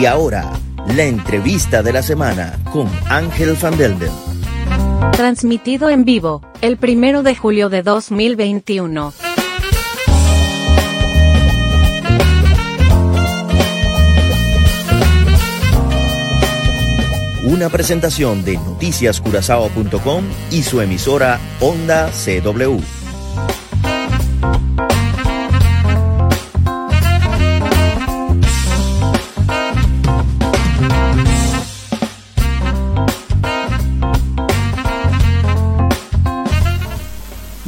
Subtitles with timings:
[0.00, 0.52] Y ahora,
[0.94, 4.12] la entrevista de la semana con Ángel Van Delden.
[5.10, 9.12] Transmitido en vivo, el primero de julio de 2021.
[17.42, 22.97] Una presentación de noticiascurazao.com y su emisora Onda CW.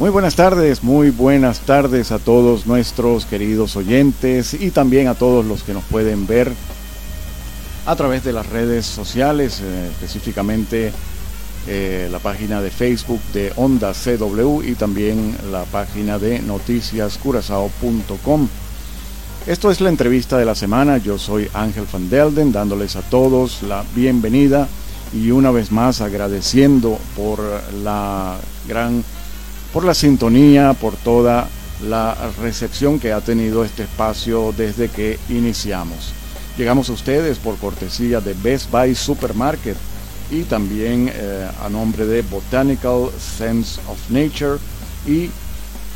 [0.01, 5.45] Muy buenas tardes, muy buenas tardes a todos nuestros queridos oyentes y también a todos
[5.45, 6.51] los que nos pueden ver
[7.85, 10.91] a través de las redes sociales, eh, específicamente
[11.67, 18.47] eh, la página de Facebook de Onda CW y también la página de noticiascurazao.com.
[19.45, 23.61] Esto es la entrevista de la semana, yo soy Ángel Van Delden dándoles a todos
[23.61, 24.67] la bienvenida
[25.13, 27.39] y una vez más agradeciendo por
[27.83, 29.03] la gran
[29.73, 31.47] por la sintonía, por toda
[31.87, 36.13] la recepción que ha tenido este espacio desde que iniciamos.
[36.57, 39.77] Llegamos a ustedes por cortesía de Best Buy Supermarket
[40.29, 44.59] y también eh, a nombre de Botanical Sense of Nature
[45.07, 45.29] y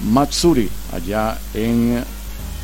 [0.09, 2.03] Matsuri, allá en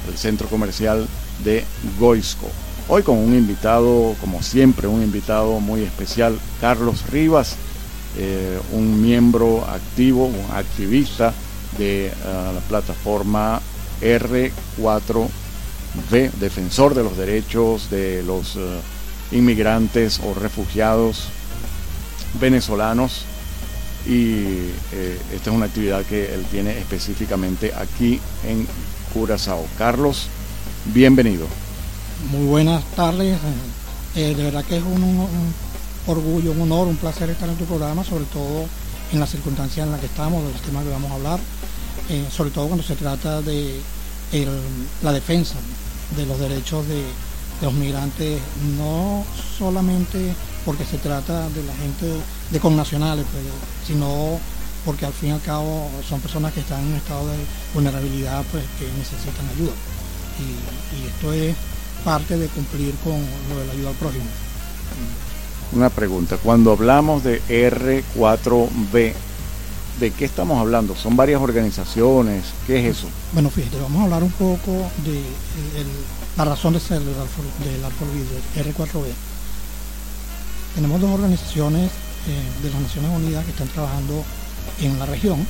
[0.08, 1.08] el centro comercial
[1.44, 1.64] de
[2.00, 2.48] Goisco.
[2.88, 7.56] Hoy con un invitado, como siempre, un invitado muy especial, Carlos Rivas,
[8.17, 11.34] eh, un miembro activo, un activista
[11.78, 12.12] de eh,
[12.53, 13.62] la plataforma
[14.02, 15.30] R4V,
[16.40, 18.81] defensor de los derechos de los eh,
[19.31, 21.30] inmigrantes o refugiados
[22.40, 23.23] venezolanos.
[24.06, 24.72] Y
[25.31, 28.68] esta es una actividad que él tiene específicamente aquí en
[29.14, 29.64] Curazao.
[29.78, 30.25] Carlos,
[30.86, 31.46] bienvenido.
[32.31, 33.38] Muy buenas tardes.
[34.16, 35.28] de verdad que es un
[36.12, 38.66] orgullo, un honor, un placer estar en tu programa, sobre todo
[39.12, 41.40] en las circunstancias en las que estamos, de los temas que vamos a hablar,
[42.09, 43.80] eh, sobre todo cuando se trata de
[45.03, 45.56] la defensa
[46.16, 47.03] de los derechos de,
[47.62, 48.41] los migrantes,
[48.75, 49.24] no
[49.59, 50.34] solamente
[50.66, 52.08] porque se trata de la gente
[52.50, 53.44] de connacionales, pues,
[53.85, 54.40] sino
[54.84, 57.38] porque al fin y al cabo son personas que están en un estado de
[57.75, 59.74] vulnerabilidad pues que necesitan ayuda.
[60.40, 61.56] Y, y esto es
[62.03, 64.25] parte de cumplir con lo de la ayuda al prójimo
[65.74, 66.38] una pregunta.
[66.38, 69.14] Cuando hablamos de R4B,
[70.00, 70.96] ¿de qué estamos hablando?
[70.96, 72.46] ¿Son varias organizaciones?
[72.68, 73.08] ¿Qué es eso?
[73.34, 74.72] Bueno, fíjate, vamos a hablar un poco
[75.06, 75.22] de
[76.38, 77.16] la razón de ser del
[78.66, 79.06] R4B.
[80.76, 81.92] Tenemos dos organizaciones
[82.28, 84.24] eh, de las Naciones Unidas que están trabajando
[84.80, 85.46] en la región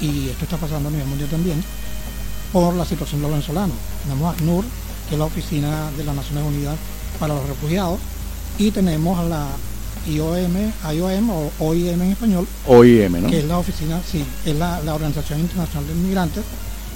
[0.00, 1.62] y esto está pasando a nivel mundial también
[2.52, 3.76] por la situación de los venezolanos.
[4.04, 4.64] Tenemos ACNUR,
[5.08, 6.76] que es la Oficina de las Naciones Unidas
[7.18, 7.98] para los Refugiados,
[8.58, 9.46] y tenemos a la
[10.06, 12.46] IOM, IOM o OIM en español.
[12.66, 13.28] OIM, ¿no?
[13.28, 16.44] Que es la oficina, sí, es la, Organización Internacional de Inmigrantes,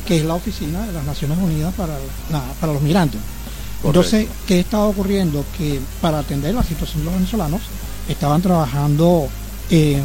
[0.06, 1.94] que es la oficina de las Naciones Unidas para,
[2.60, 3.20] para los migrantes.
[3.82, 5.44] Entonces, ¿qué estaba ocurriendo?
[5.58, 7.60] Que para atender la situación de los venezolanos,
[8.08, 9.28] estaban trabajando,
[9.70, 10.00] eh,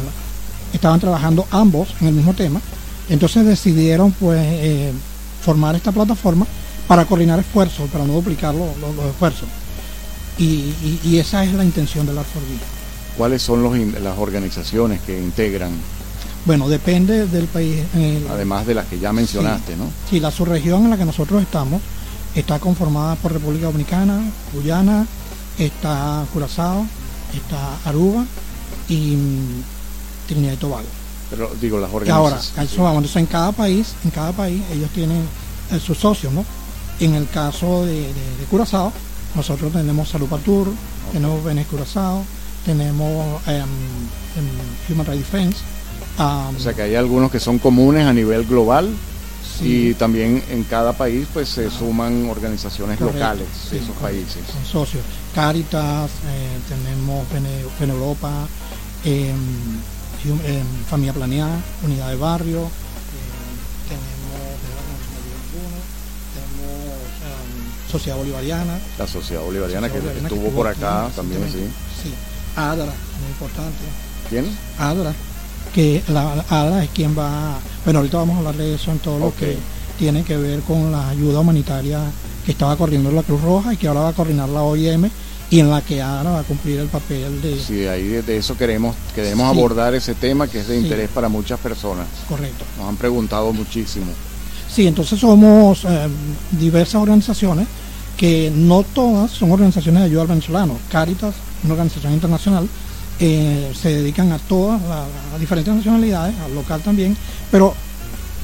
[0.72, 2.60] estaban trabajando ambos en el mismo tema.
[3.08, 4.92] Entonces decidieron pues eh,
[5.42, 6.46] formar esta plataforma
[6.86, 9.48] para coordinar esfuerzos, para no duplicar los esfuerzos.
[10.38, 12.58] Y, esa es la intención de la Arforvía.
[13.16, 13.62] ¿Cuáles son
[14.02, 15.70] las organizaciones que integran?
[16.46, 17.80] Bueno, depende del país.
[18.30, 19.90] Además de las que ya mencionaste, ¿no?
[20.08, 21.82] Sí, la subregión en la que nosotros estamos
[22.34, 24.22] está conformada por República Dominicana,
[24.54, 25.06] Guyana,
[25.58, 26.86] está Curazao,
[27.34, 28.24] está Aruba
[28.88, 29.62] y mm,
[30.28, 30.86] Trinidad y Tobago.
[31.28, 32.52] Pero digo, las organizaciones.
[32.56, 35.22] Ahora, eso vamos, entonces en cada país, en cada país ellos tienen
[35.70, 36.44] eh, sus socios, ¿no?
[37.00, 38.12] En el caso de
[38.50, 38.92] Curazao,
[39.34, 40.68] nosotros tenemos Salud Patur,
[41.12, 42.24] tenemos Benes Curazao,
[42.64, 45.58] tenemos em, em, Human Rights Defense.
[46.18, 48.88] o sea que hay algunos que son comunes a nivel global
[49.62, 54.42] y también en cada país pues se suman organizaciones locales de esos países.
[54.52, 55.04] Son socios.
[55.34, 58.48] Caritas, eh, tenemos Bene, Europa,
[59.04, 59.36] em,
[60.88, 62.70] Familia Planeada, Unidad de Barrio,
[67.90, 68.78] Sociedad Bolivariana.
[68.98, 71.58] La Sociedad Bolivariana, que, estuvo por acá también, sí.
[72.02, 72.12] Sí,
[72.56, 73.78] ADRA, muy importante.
[74.28, 74.46] ¿Quién?
[74.78, 75.12] ADRA,
[75.74, 79.18] que la ADRA es quien va, bueno, ahorita vamos a hablar de eso en todo
[79.18, 79.58] lo que
[79.98, 82.00] tiene que ver con la ayuda humanitaria
[82.44, 85.10] que estaba corriendo la Cruz Roja y que ahora va a coordinar la OIM
[85.50, 87.58] y en la que ADRA va a cumplir el papel de...
[87.58, 91.58] Sí, ahí de, eso queremos, queremos abordar ese tema que es de interés para muchas
[91.58, 92.06] personas.
[92.28, 92.64] Correcto.
[92.78, 94.12] Nos han preguntado muchísimo.
[94.72, 96.08] Sí, entonces somos eh,
[96.52, 97.66] diversas organizaciones
[98.20, 100.76] que no todas son organizaciones de ayuda al venezolano.
[100.90, 101.34] Caritas,
[101.64, 102.68] una organización internacional,
[103.18, 107.16] eh, se dedican a todas, a, diferentes nacionalidades, al local también,
[107.50, 107.72] pero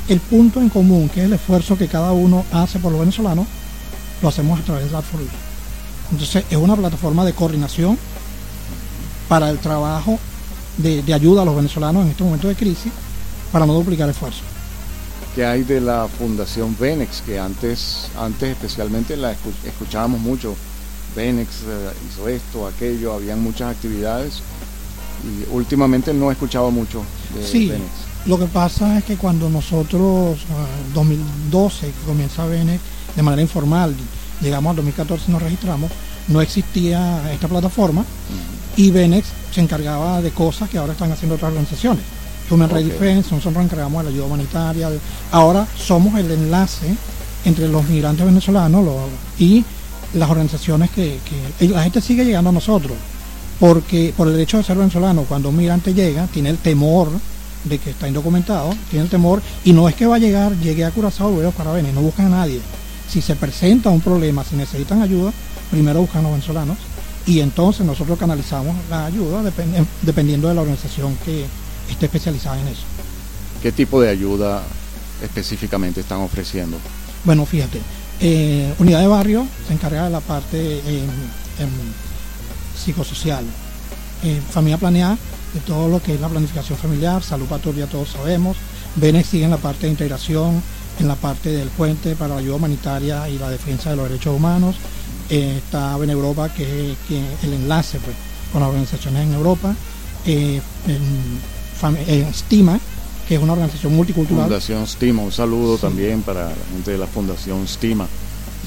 [0.09, 3.47] el punto en común, que es el esfuerzo que cada uno hace por los venezolanos,
[4.23, 5.05] lo hacemos a través de Art
[6.11, 7.99] Entonces es una plataforma de coordinación
[9.29, 10.19] para el trabajo
[10.79, 12.93] de, ayuda a los venezolanos en este momento de crisis
[13.53, 14.56] para no duplicar esfuerzos.
[15.37, 17.21] ¿Qué hay de la Fundación Venex?
[17.21, 19.37] Que antes, antes especialmente la
[19.67, 20.57] escuchábamos mucho.
[21.15, 24.41] Venex eh, hizo esto, aquello, habían muchas actividades
[25.23, 27.03] y últimamente no he escuchado mucho
[27.35, 27.71] de sí,
[28.25, 30.39] Lo que pasa es que cuando nosotros,
[30.87, 32.81] en 2012, que comienza Venex
[33.15, 33.95] de manera informal,
[34.41, 35.91] llegamos al 2014 nos registramos,
[36.29, 38.07] no existía esta plataforma
[38.75, 42.16] y Venex se encargaba de cosas que ahora están haciendo otras organizaciones.
[42.51, 44.91] Human Rights Defense, nosotros nos encargamos de la ayuda humanitaria.
[45.33, 46.95] Ahora somos el enlace
[47.45, 48.85] entre los migrantes venezolanos
[49.39, 49.65] y
[50.15, 51.19] las organizaciones que,
[51.61, 52.97] la gente sigue llegando a nosotros.
[53.59, 57.09] Porque por el hecho de ser venezolano, cuando un migrante llega, tiene el temor
[57.65, 60.85] de que está indocumentado, tiene el temor, y no es que va a llegar, llegue
[60.85, 62.61] a Curazao, luego para Venezuela, no buscan a nadie.
[63.09, 65.33] Si se presenta un problema, si necesitan ayuda,
[65.71, 66.77] primero buscan a los venezolanos
[67.27, 69.43] y entonces nosotros canalizamos la ayuda
[70.03, 71.47] dependiendo de la organización que
[71.91, 72.83] esté especializada en eso.
[73.63, 74.63] ¿Qué tipo de ayuda
[75.23, 76.79] específicamente están ofreciendo?
[77.25, 77.81] Bueno, fíjate,
[78.21, 80.83] eh, Unidad de Barrio se encarga de la parte
[82.77, 83.45] psicosocial,
[84.23, 85.19] eh, familia planeada,
[85.53, 88.57] de todo lo que es la planificación familiar, salud patria, todos sabemos,
[88.97, 90.63] Benex sigue en la parte de integración,
[90.99, 94.35] en la parte del puente para la ayuda humanitaria y la defensa de los derechos
[94.35, 94.77] humanos,
[95.29, 96.99] eh, está en Europa, que es
[97.43, 98.17] el enlace pues,
[98.53, 99.75] con las organizaciones en Europa,
[100.25, 101.56] eh, en,
[102.33, 102.79] Stima,
[103.29, 104.45] que es una organización multicultural.
[104.45, 108.07] Fundación Stima, un saludo también para la gente de la Fundación Stima,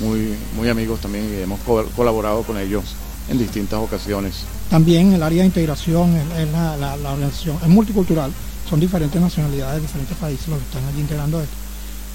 [0.01, 1.59] muy, muy amigos también y hemos
[1.95, 2.83] colaborado con ellos
[3.29, 4.43] en distintas ocasiones.
[4.69, 8.31] También el área de integración es, la, organización, es multicultural,
[8.69, 11.55] son diferentes nacionalidades, diferentes países los que están allí integrando esto.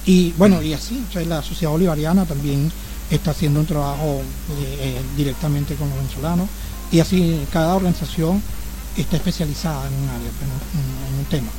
[0.06, 2.70] Y bueno, y así, la sociedad bolivariana también
[3.10, 4.20] está haciendo un trabajo
[4.60, 6.48] eh, eh, directamente con los venezolanos
[6.90, 8.42] y así cada organización
[9.02, 11.50] está especializada en un área, en, un tema.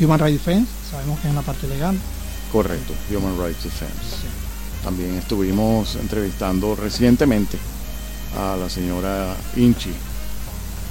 [0.00, 1.98] Human Rights Defense, sabemos que es en la parte legal.
[2.52, 4.26] Correcto, Human Rights Defense.
[4.82, 7.58] También estuvimos entrevistando recientemente
[8.38, 9.92] a la señora Inchi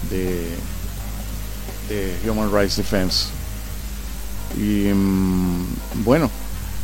[0.10, 0.56] de,
[1.90, 3.28] de Human Rights Defense.
[4.58, 6.30] Y mm, bueno,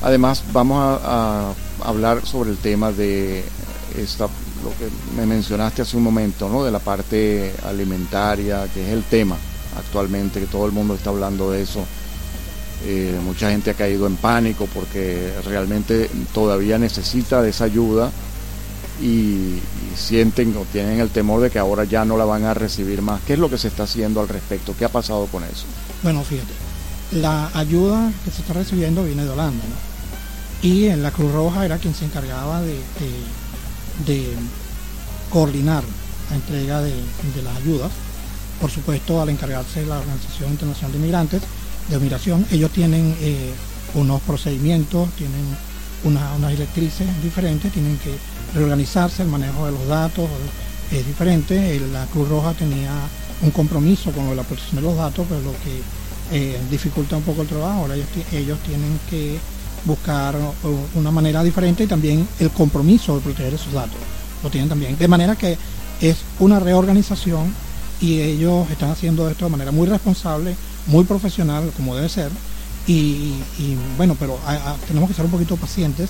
[0.01, 1.53] además vamos a
[1.83, 3.43] hablar sobre el tema de
[3.97, 4.27] esta,
[4.65, 6.63] lo que me mencionaste hace un momento, ¿no?
[6.63, 9.37] de la parte alimentaria, que es el tema
[9.77, 11.85] actualmente, que todo el mundo está hablando de eso.
[12.85, 18.11] Eh, mucha gente ha caído en pánico porque realmente todavía necesita de esa ayuda
[19.01, 19.59] y,
[19.95, 23.21] sienten o tienen el temor de que ahora ya no la van a recibir más.
[23.25, 24.75] ¿Qué es lo que se está haciendo al respecto?
[24.77, 25.65] ¿Qué ha pasado con eso?
[26.03, 26.51] Bueno, fíjate,
[27.13, 29.95] la ayuda que se está recibiendo viene de Holanda, ¿no?
[30.65, 32.79] y en la Cruz Roja era quien se encargaba de,
[35.29, 35.83] coordinar
[36.29, 36.93] la entrega de,
[37.43, 37.91] las ayudas.
[38.59, 41.41] Por supuesto, al encargarse de la Organización Internacional de Inmigrantes,
[41.89, 43.51] de Migración, ellos tienen eh,
[43.93, 45.55] unos procedimientos, tienen
[46.03, 48.15] unas directrices diferentes, tienen que
[48.53, 50.29] reorganizarse, el manejo de los datos
[50.91, 51.79] es diferente.
[51.91, 52.91] La Cruz Roja tenía
[53.41, 55.81] un compromiso con la protección de los datos, pero lo que
[56.31, 57.81] eh, dificulta un poco el trabajo.
[57.81, 59.37] Ahora ellos tienen que
[59.85, 60.35] buscar
[60.95, 63.97] una manera diferente y también el compromiso de proteger esos datos.
[64.43, 64.97] Lo tienen también.
[64.97, 65.57] De manera que
[66.01, 67.53] es una reorganización
[68.01, 70.55] y ellos están haciendo esto de manera muy responsable,
[70.87, 72.31] muy profesional, como debe ser.
[72.87, 73.33] Y,
[73.97, 74.37] bueno, pero
[74.87, 76.09] tenemos que ser un poquito pacientes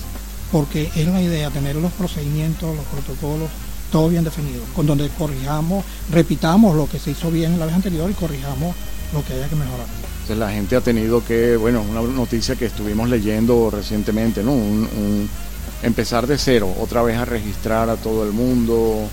[0.52, 3.48] porque es la idea tener los procedimientos, los protocolos,
[3.90, 7.74] todo bien definido, con donde corrijamos, repitamos lo que se hizo bien en la vez
[7.74, 8.74] anterior y corrijamos
[9.12, 9.86] lo que haya que mejorar
[10.34, 14.52] la gente ha tenido que, bueno, una noticia que estuvimos leyendo recientemente, ¿no?
[14.52, 15.28] Un,
[15.82, 19.08] empezar de cero, otra vez a registrar a todo el mundo.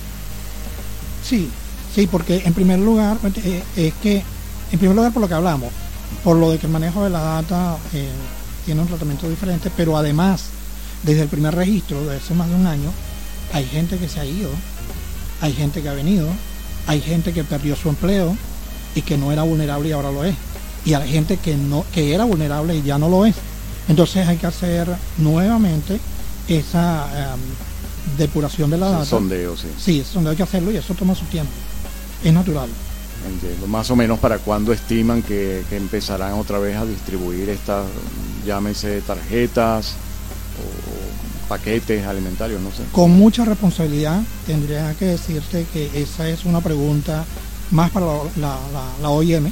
[1.24, 1.50] Sí,
[1.94, 4.24] sí, porque en primer lugar, eh, es que,
[4.72, 5.72] en primer lugar por lo que hablamos,
[6.24, 8.10] por lo de que el manejo de la data eh,
[8.66, 10.46] tiene un tratamiento diferente, pero además,
[11.04, 12.92] desde el primer registro, de hace más de un año,
[13.52, 14.50] hay gente que se ha ido,
[15.42, 16.28] hay gente que ha venido,
[16.88, 18.36] hay gente que perdió su empleo
[18.96, 20.36] y que no era vulnerable y ahora lo es
[20.86, 23.36] y hay gente que no que era vulnerable y ya no lo es.
[23.88, 24.88] Entonces hay que hacer
[25.18, 26.00] nuevamente
[26.48, 27.40] esa em,
[28.18, 29.06] depuración de la data.
[29.06, 29.68] Sondeo, sí.
[29.78, 31.52] Sí, ese sondeo hay que hacerlo y eso toma su tiempo.
[32.24, 32.70] Es natural.
[33.28, 33.68] Entiendo.
[33.68, 37.86] Más o menos para cuándo estiman que, empezarán otra vez a distribuir estas,
[38.46, 39.94] llámese tarjetas
[40.60, 42.84] o paquetes alimentarios, no sé.
[42.92, 47.26] Con mucha responsabilidad tendría que decirte que esa es una pregunta
[47.72, 48.06] más para
[48.38, 48.58] la,
[49.02, 49.52] la, OIM.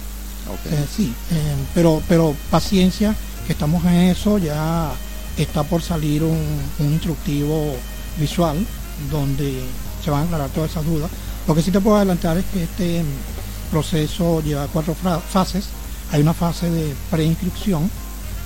[0.66, 3.16] Eh, sí, eh, pero, pero paciencia,
[3.46, 4.92] que estamos en eso, ya
[5.38, 6.38] está por salir un,
[6.80, 7.76] un instructivo
[8.20, 8.66] visual
[9.12, 9.62] donde
[10.04, 11.10] se van a aclarar todas esas dudas.
[11.48, 13.04] Lo que sí te puedo adelantar es que este
[13.72, 14.96] proceso lleva cuatro
[15.30, 15.66] fases.
[16.12, 17.90] Hay una fase de preinscripción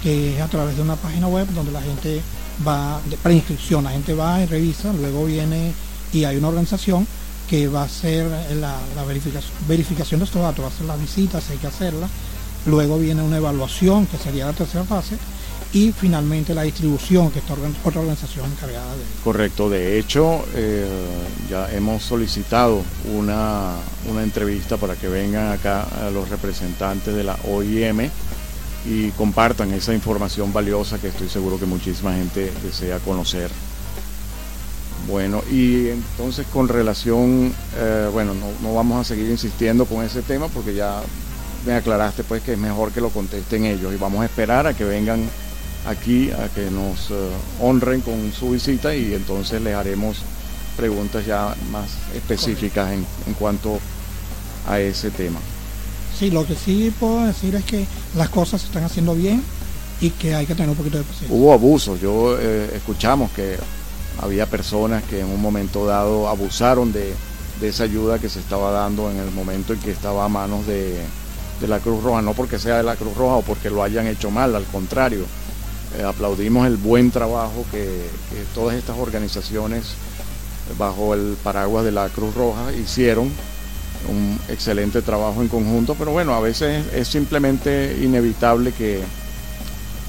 [0.03, 2.21] que es a través de una página web donde la gente
[2.65, 5.73] va, de preinscripción, la gente va y revisa, luego viene
[6.13, 7.07] y hay una organización
[7.49, 8.25] que va a hacer
[8.55, 12.09] la, verificación, verificación de estos datos, va a hacer las visitas, hay que hacerlas,
[12.65, 15.17] luego viene una evaluación que sería la tercera fase
[15.73, 19.03] y finalmente la distribución, que está otra organización encargada de...
[19.23, 20.87] Correcto, de hecho eh,
[21.49, 22.81] ya hemos solicitado
[23.13, 23.73] una,
[24.09, 28.09] una entrevista para que vengan acá los representantes de la OIM
[28.85, 33.49] y compartan esa información valiosa que estoy seguro que muchísima gente desea conocer.
[35.07, 40.23] Bueno, y entonces con relación, eh, bueno, no, no, vamos a seguir insistiendo con ese
[40.23, 41.01] tema porque ya
[41.65, 44.73] me aclaraste pues que es mejor que lo contesten ellos y vamos a esperar a
[44.73, 45.29] que vengan
[45.87, 47.29] aquí a que nos eh,
[47.61, 50.17] honren con su visita y entonces les haremos
[50.75, 53.79] preguntas ya más específicas en, en, cuanto
[54.67, 55.39] a ese tema.
[56.17, 57.85] Sí, lo que sí puedo decir es que
[58.15, 59.43] las cosas se están haciendo bien
[60.01, 61.35] y que hay que tener un poquito de paciencia.
[61.35, 63.57] Hubo abusos, yo eh, escuchamos que
[64.21, 67.13] había personas que en un momento dado abusaron de,
[67.61, 71.01] esa ayuda que se estaba dando en el momento en que estaba a manos de,
[71.67, 74.29] la Cruz Roja, no porque sea de la Cruz Roja o porque lo hayan hecho
[74.29, 75.25] mal, al contrario,
[75.97, 78.05] eh, aplaudimos el buen trabajo que,
[78.53, 79.93] todas estas organizaciones
[80.77, 83.31] bajo el paraguas de la Cruz Roja hicieron,
[84.07, 89.01] un excelente trabajo en conjunto, pero bueno, a veces es simplemente inevitable que,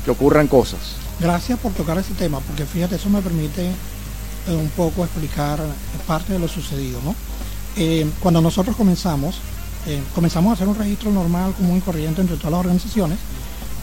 [0.04, 0.96] que ocurran cosas.
[1.18, 3.74] Gracias por tocar ese tema, porque fíjate, eso me permite eh,
[4.48, 5.60] un poco explicar
[6.06, 7.00] parte de lo sucedido.
[7.04, 7.14] ¿no?
[7.76, 9.36] Eh, cuando nosotros comenzamos,
[10.14, 13.18] comenzamos a hacer un registro normal, común y corriente entre todas las organizaciones,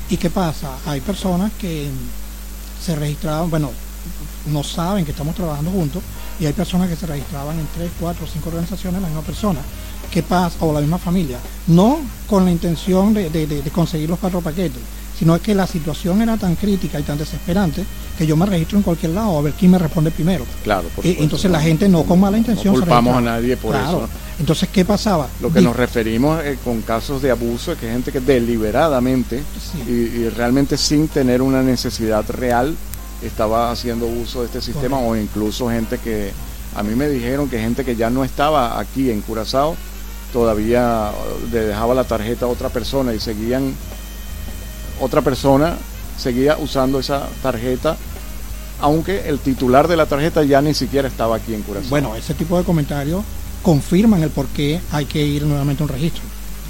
[0.09, 0.69] ¿Y qué pasa?
[0.85, 1.89] Hay personas que
[2.83, 3.71] se registraban, bueno,
[4.51, 6.03] no saben que estamos trabajando juntos
[6.39, 9.61] y hay personas que se registraban en tres, cuatro, cinco organizaciones, la misma persona.
[10.11, 10.57] ¿Qué pasa?
[10.59, 11.39] O la misma familia.
[11.67, 14.81] No con la intención de, conseguir los cuatro paquetes,
[15.17, 17.85] sino es que la situación era tan crítica y tan desesperante
[18.17, 20.45] que yo me registro en cualquier lado a ver quién me responde primero.
[20.63, 22.73] Claro, por eh, Entonces la gente no con mala intención.
[22.73, 24.07] No culpamos a nadie por eso.
[24.39, 25.27] Entonces, ¿qué pasaba?
[25.41, 29.43] Lo que nos referimos eh, con casos de abuso es que gente que deliberadamente
[29.87, 32.75] y, realmente sin tener una necesidad real
[33.21, 36.31] estaba haciendo uso de este sistema o incluso gente que
[36.75, 39.77] a mí me dijeron que gente que ya no estaba aquí en Curazao
[40.33, 41.11] todavía
[41.51, 43.73] le dejaba la tarjeta a otra persona y seguían
[44.99, 45.77] otra persona
[46.17, 47.95] seguía usando esa tarjeta
[48.79, 51.89] aunque el titular de la tarjeta ya ni siquiera estaba aquí en Curazao.
[51.89, 53.23] Bueno, ese tipo de comentarios
[53.61, 56.21] confirman el por qué hay que ir nuevamente a un registro.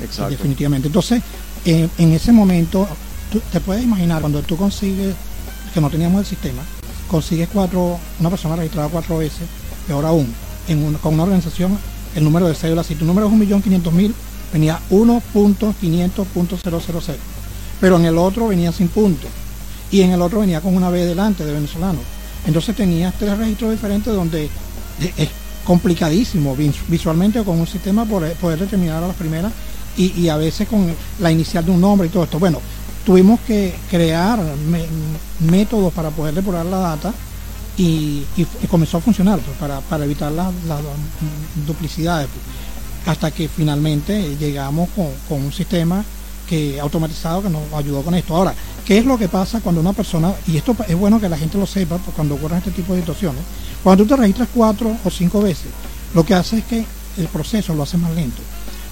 [0.02, 0.30] Exacto.
[0.30, 0.90] Definitivamente.
[0.90, 1.24] Entonces,
[1.66, 2.88] en ese momento,
[3.32, 5.16] tú te puedes imaginar cuando tú consigues,
[5.74, 6.62] que no teníamos el sistema,
[7.10, 9.48] consigues cuatro, una persona registrada cuatro veces,
[9.88, 10.32] peor aún,
[10.68, 11.80] en con una organización,
[12.16, 14.14] el número de cédula, si tu número es 1.500.000,
[14.54, 17.16] venía 1.500.000.
[17.80, 19.30] Pero en el otro venía sin puntos.
[19.92, 22.00] Y en el otro venía con una B delante de venezolano.
[22.46, 24.50] Entonces tenías tres registros diferentes donde
[25.64, 26.56] complicadísimo
[26.88, 29.52] visualmente con un sistema poder, determinar a las primeras
[29.96, 32.40] y, a veces con la inicial de un nombre y todo esto.
[32.40, 32.60] Bueno,
[33.06, 34.40] tuvimos que crear
[35.40, 37.14] métodos para poder depurar la data
[37.78, 38.24] y,
[38.70, 40.52] comenzó a funcionar pues, para, evitar las
[41.66, 42.28] duplicidades.
[42.28, 42.64] Pues,
[43.06, 46.04] hasta que finalmente llegamos con, un sistema
[46.48, 48.36] que automatizado que nos ayudó con esto.
[48.36, 48.54] Ahora,
[48.86, 51.58] ¿qué es lo que pasa cuando una persona, y esto es bueno que la gente
[51.58, 53.42] lo sepa cuando ocurren este tipo de situaciones,
[53.84, 55.68] cuando tú te registras cuatro o cinco veces,
[56.14, 56.86] lo que hace es que
[57.18, 58.42] el proceso lo hace más lento.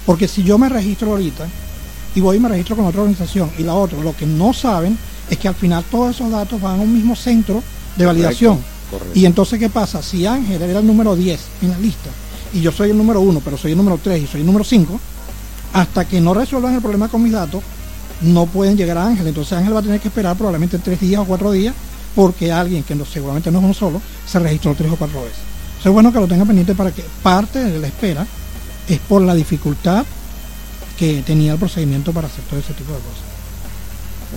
[0.06, 1.46] Porque si yo me registro ahorita
[2.14, 4.98] y voy y me registro con otra organización y la otra, lo que no saben
[5.30, 7.62] es que al final todos esos datos van a un mismo centro
[7.96, 8.58] de validación.
[9.14, 10.02] Y entonces, ¿qué pasa?
[10.02, 12.10] Si Ángel era el número 10 en la lista
[12.52, 14.64] y yo soy el número 1, pero soy el número 3 y soy el número
[14.64, 15.00] 5,
[15.72, 17.62] hasta que no resuelvan el problema con mis datos,
[18.20, 19.26] no pueden llegar a Ángel.
[19.26, 21.74] Entonces Ángel va a tener que esperar probablemente tres días o cuatro días
[22.14, 25.38] porque alguien que no, seguramente no es uno solo se registró tres o cuatro veces.
[25.82, 28.26] es bueno que lo tenga pendiente para que parte de la espera
[28.88, 30.04] es por la dificultad
[30.98, 33.32] que tenía el procedimiento para hacer todo ese tipo de cosas.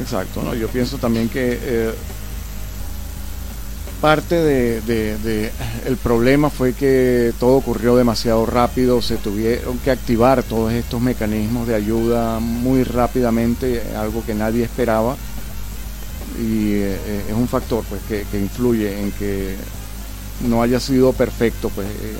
[0.01, 0.54] Exacto, ¿no?
[0.56, 1.94] yo pienso también que eh,
[4.05, 5.51] parte de,
[5.88, 11.67] el problema fue que todo ocurrió demasiado rápido, se tuvieron que activar todos estos mecanismos
[11.67, 15.15] de ayuda muy rápidamente, algo que nadie esperaba.
[16.39, 19.55] Y eh, es un factor pues que, que, influye en que
[20.47, 22.15] no haya sido perfecto pues eh,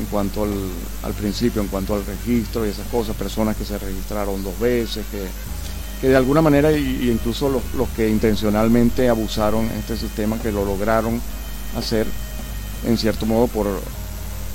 [0.00, 0.50] en cuanto al,
[1.04, 5.04] al, principio, en cuanto al registro y esas cosas, personas que se registraron dos veces,
[5.12, 5.28] que,
[6.00, 10.64] que de alguna manera, y, incluso los, los, que intencionalmente abusaron este sistema, que lo
[10.64, 11.20] lograron
[11.76, 12.06] hacer
[12.86, 13.66] en cierto modo por,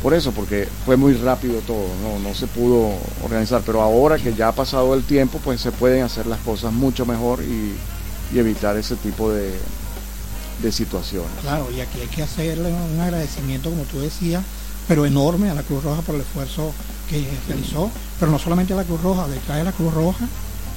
[0.01, 2.91] por eso, porque fue muy rápido todo, no, no se pudo
[3.23, 6.73] organizar, pero ahora que ya ha pasado el tiempo, pues se pueden hacer las cosas
[6.73, 7.75] mucho mejor y,
[8.35, 9.53] y evitar ese tipo de,
[10.61, 11.31] de situaciones.
[11.41, 14.43] Claro, y aquí hay que hacerle un agradecimiento, como tú decías,
[14.87, 16.71] pero enorme a la Cruz Roja por el esfuerzo
[17.07, 20.27] que realizó, pero no solamente a la Cruz Roja, detrás de la Cruz Roja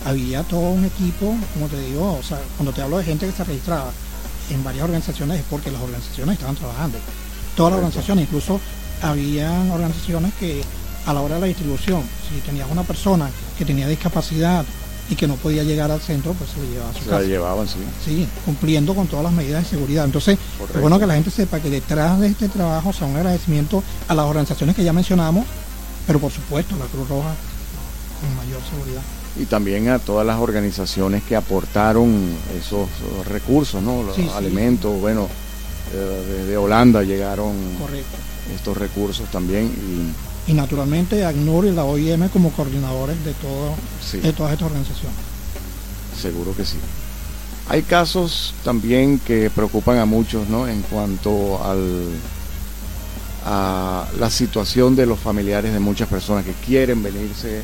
[0.05, 3.33] había todo un equipo, como te digo, o sea, cuando te hablo de gente que
[3.33, 3.90] se registraba
[4.50, 6.99] en varias organizaciones es porque las organizaciones estaban trabajando.
[7.57, 8.61] Todas las organizaciones, incluso
[9.02, 10.62] habían organizaciones que
[11.07, 14.64] a la hora de la distribución, si tenías una persona que tenía discapacidad
[15.11, 17.21] y que no podía llegar al centro, pues se le llevaba a su Se casa.
[17.21, 17.78] la llevaban, sí.
[18.05, 20.05] Sí, cumpliendo con todas las medidas de seguridad.
[20.05, 20.38] Entonces,
[20.75, 23.83] es bueno que la gente sepa que detrás de este trabajo, o sea, un agradecimiento
[24.07, 25.47] a las organizaciones que ya mencionamos,
[26.07, 27.35] pero por supuesto la Cruz Roja
[28.21, 29.00] con mayor seguridad.
[29.40, 32.12] Y también a todas las organizaciones que aportaron
[32.59, 32.88] esos
[33.28, 34.02] recursos, ¿no?
[34.02, 34.30] Los Sí, sí.
[34.35, 35.28] alimentos, bueno,
[35.95, 38.16] eh, desde Holanda llegaron Correcto.
[38.54, 39.66] estos recursos también
[40.47, 44.18] y Y naturalmente ACNUR y la OIM como coordinadores de, todo, sí.
[44.18, 45.18] de todas estas organizaciones.
[46.21, 46.78] Seguro que sí.
[47.68, 50.66] Hay casos también que preocupan a muchos, ¿no?
[50.66, 52.09] En cuanto al
[53.45, 57.62] a la situación de los familiares de muchas personas que quieren venirse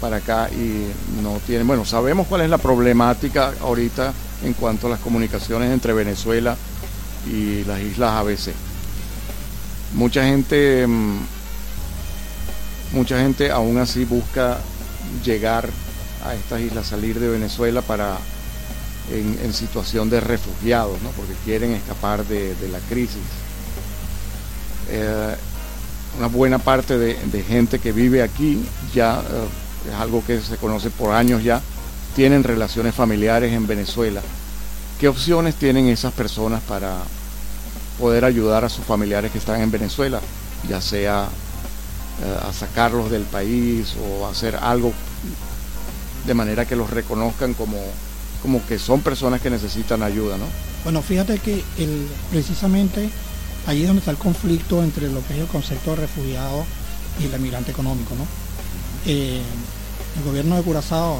[0.00, 0.86] para acá y
[1.22, 1.66] no tienen.
[1.66, 4.12] Bueno, sabemos cuál es la problemática ahorita
[4.42, 6.56] en cuanto a las comunicaciones entre Venezuela
[7.26, 8.52] y las islas ABC.
[9.94, 11.18] Mucha gente, mm,
[12.92, 14.58] mucha gente aún así busca
[15.24, 15.68] llegar
[16.24, 18.18] a estas islas, salir de Venezuela para
[19.10, 21.10] en, situación de refugiados, ¿no?
[21.10, 23.22] porque quieren escapar de, la crisis.
[24.90, 25.36] Eh,
[26.18, 29.46] una buena parte de, de, gente que vive aquí ya eh,
[29.88, 31.60] es algo que se conoce por años ya,
[32.14, 34.20] tienen relaciones familiares en Venezuela.
[34.98, 36.96] ¿Qué opciones tienen esas personas para
[37.98, 40.20] poder ayudar a sus familiares que están en Venezuela?
[40.68, 41.28] Ya sea
[42.22, 44.92] eh, a sacarlos del país o hacer algo
[46.26, 47.76] de manera que los reconozcan como,
[48.40, 50.46] como que son personas que necesitan ayuda, ¿no?
[50.84, 53.10] Bueno, fíjate que el, precisamente
[53.66, 56.64] ahí es donde está el conflicto entre lo que es el concepto de refugiado
[57.20, 58.26] y el migrante económico, ¿no?
[59.04, 59.42] Eh,
[60.18, 61.18] el gobierno de Curazao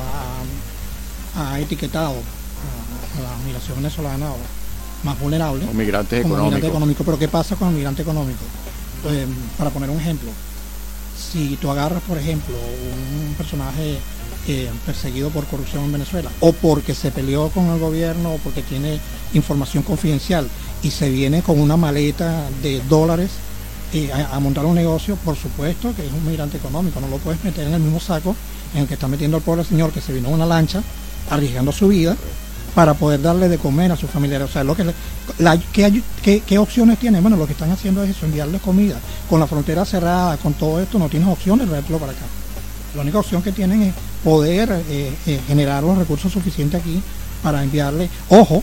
[1.37, 4.27] ha, ha etiquetado a, a, la migración venezolana
[5.03, 7.05] más vulnerable como migrante económico.
[7.05, 8.45] Pero ¿qué pasa con el migrante económico?
[9.09, 9.27] Eh,
[9.59, 10.31] para poner un ejemplo,
[11.17, 13.99] si tú agarras, por ejemplo, un personaje
[14.49, 18.63] eh, perseguido por corrupción en Venezuela, o porque se peleó con el gobierno, o porque
[18.63, 18.99] tiene
[19.35, 20.49] información confidencial,
[20.83, 23.31] y se viene con una maleta de dólares
[23.93, 27.19] eh, a, a, montar un negocio, por supuesto que es un migrante económico, no lo
[27.19, 28.35] puedes meter en el mismo saco
[28.75, 30.83] en el que está metiendo el pobre señor que se vino en una lancha,
[31.31, 32.17] arriesgando su vida,
[32.75, 34.51] para poder darle de comer a sus familiares.
[34.51, 34.85] O sea, lo que,
[35.39, 37.23] la, ¿qué, qué, ¿qué, opciones tienen?
[37.23, 39.01] Bueno, lo que están haciendo es eso, enviarles comida.
[39.31, 42.27] Con la frontera cerrada, con todo esto, no tienes opción de para acá.
[42.95, 47.03] La única opción que tienen es poder eh, eh, generar los recursos suficientes aquí
[47.43, 48.11] para enviarle.
[48.29, 48.63] Ojo,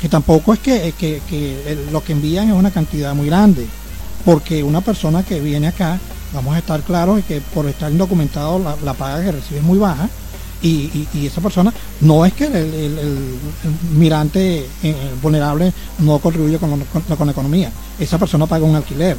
[0.00, 3.66] que tampoco es que, que, que, lo que envían es una cantidad muy grande,
[4.24, 5.98] porque una persona que viene acá,
[6.32, 9.78] vamos a estar claros, que por estar indocumentado la, la paga que recibe es muy
[9.78, 10.08] baja,
[10.62, 13.38] y, y, y, esa persona no es que el, el, el, el
[13.96, 19.16] mirante eh, vulnerable no contribuye con, con, con, la economía, esa persona paga un alquiler,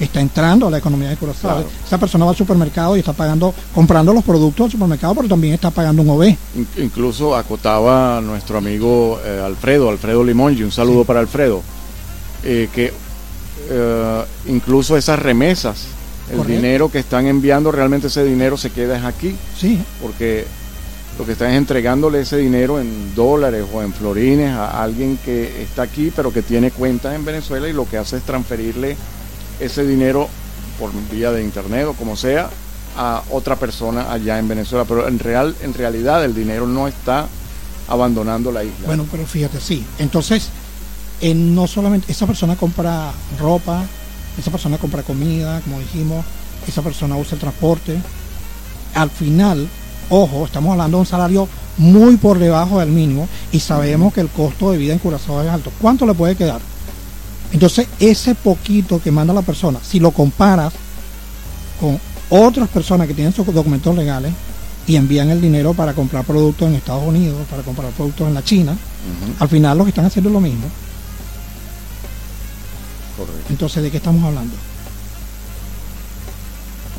[0.00, 1.52] está entrando a la economía de Curazao.
[1.52, 1.68] Claro.
[1.86, 5.54] Esa persona va al supermercado y está pagando, comprando los productos del supermercado, pero también
[5.54, 6.34] está pagando un OB.
[6.78, 11.06] Incluso acotaba nuestro amigo eh, Alfredo, Alfredo Limón, y un saludo sí.
[11.06, 11.62] para Alfredo,
[12.42, 12.92] eh, que
[14.46, 15.86] incluso esas remesas,
[16.30, 16.56] el Correcto.
[16.60, 19.36] dinero que están enviando, realmente ese dinero se queda aquí.
[19.58, 19.82] Sí.
[20.00, 20.46] Porque
[21.18, 25.62] lo que están es entregándole ese dinero en dólares o en florines a alguien que
[25.62, 28.96] está aquí, pero que tiene cuentas en Venezuela y lo que hace es transferirle
[29.58, 30.28] ese dinero
[30.78, 32.48] por vía de internet o como sea
[32.96, 37.26] a otra persona allá en Venezuela, pero en real en realidad el dinero no está
[37.88, 38.86] abandonando la isla.
[38.86, 39.84] Bueno, pero fíjate, sí.
[39.98, 40.48] Entonces,
[41.34, 43.84] no solamente esa persona compra ropa,
[44.40, 46.24] esa persona compra comida, como dijimos,
[46.66, 47.98] esa persona usa el transporte.
[48.94, 49.68] Al final,
[50.08, 51.48] ojo, estamos hablando de un salario
[51.78, 55.48] muy por debajo del mínimo y sabemos que el costo de vida en Curazao es
[55.48, 55.72] alto.
[55.80, 56.60] ¿Cuánto le puede quedar?
[57.52, 60.72] Entonces, ese poquito que manda la persona, si lo comparas
[61.80, 61.98] con
[62.28, 64.32] otras personas que tienen sus documentos legales
[64.86, 68.44] y envían el dinero para comprar productos en Estados Unidos, para comprar productos en la
[68.44, 68.76] China,
[69.38, 70.66] Al final los que están haciendo lo mismo.
[73.48, 74.54] Entonces, ¿de qué estamos hablando?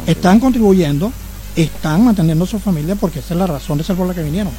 [0.07, 1.12] Están contribuyendo,
[1.55, 4.23] están manteniendo a su familia porque esa es la razón de ser por la que
[4.23, 4.51] vinieron.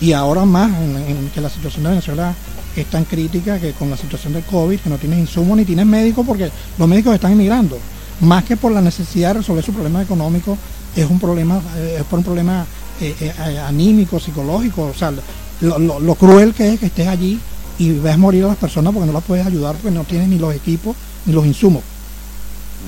[0.00, 2.34] Y ahora más, en, que la situación de Venezuela
[2.76, 5.86] es tan crítica que con la situación del COVID, que no tienes insumos ni tienes
[5.86, 7.78] médicos porque los médicos están emigrando.
[8.20, 10.56] Más que por la necesidad de resolver su problema económico,
[10.94, 12.64] es un problema, eh, es por un problema
[13.00, 14.86] eh, eh, anímico, psicológico.
[14.86, 15.12] O sea,
[15.60, 17.38] lo- lo cruel que es que estés allí
[17.82, 20.38] y ves morir a las personas porque no las puedes ayudar porque no tienes ni
[20.38, 20.94] los equipos
[21.26, 21.82] ni los insumos.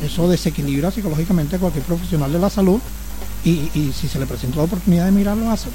[0.05, 2.79] Eso desequilibra psicológicamente a cualquier profesional de la salud
[3.45, 5.69] y, y si se le presenta la oportunidad de emigrar, lo hace.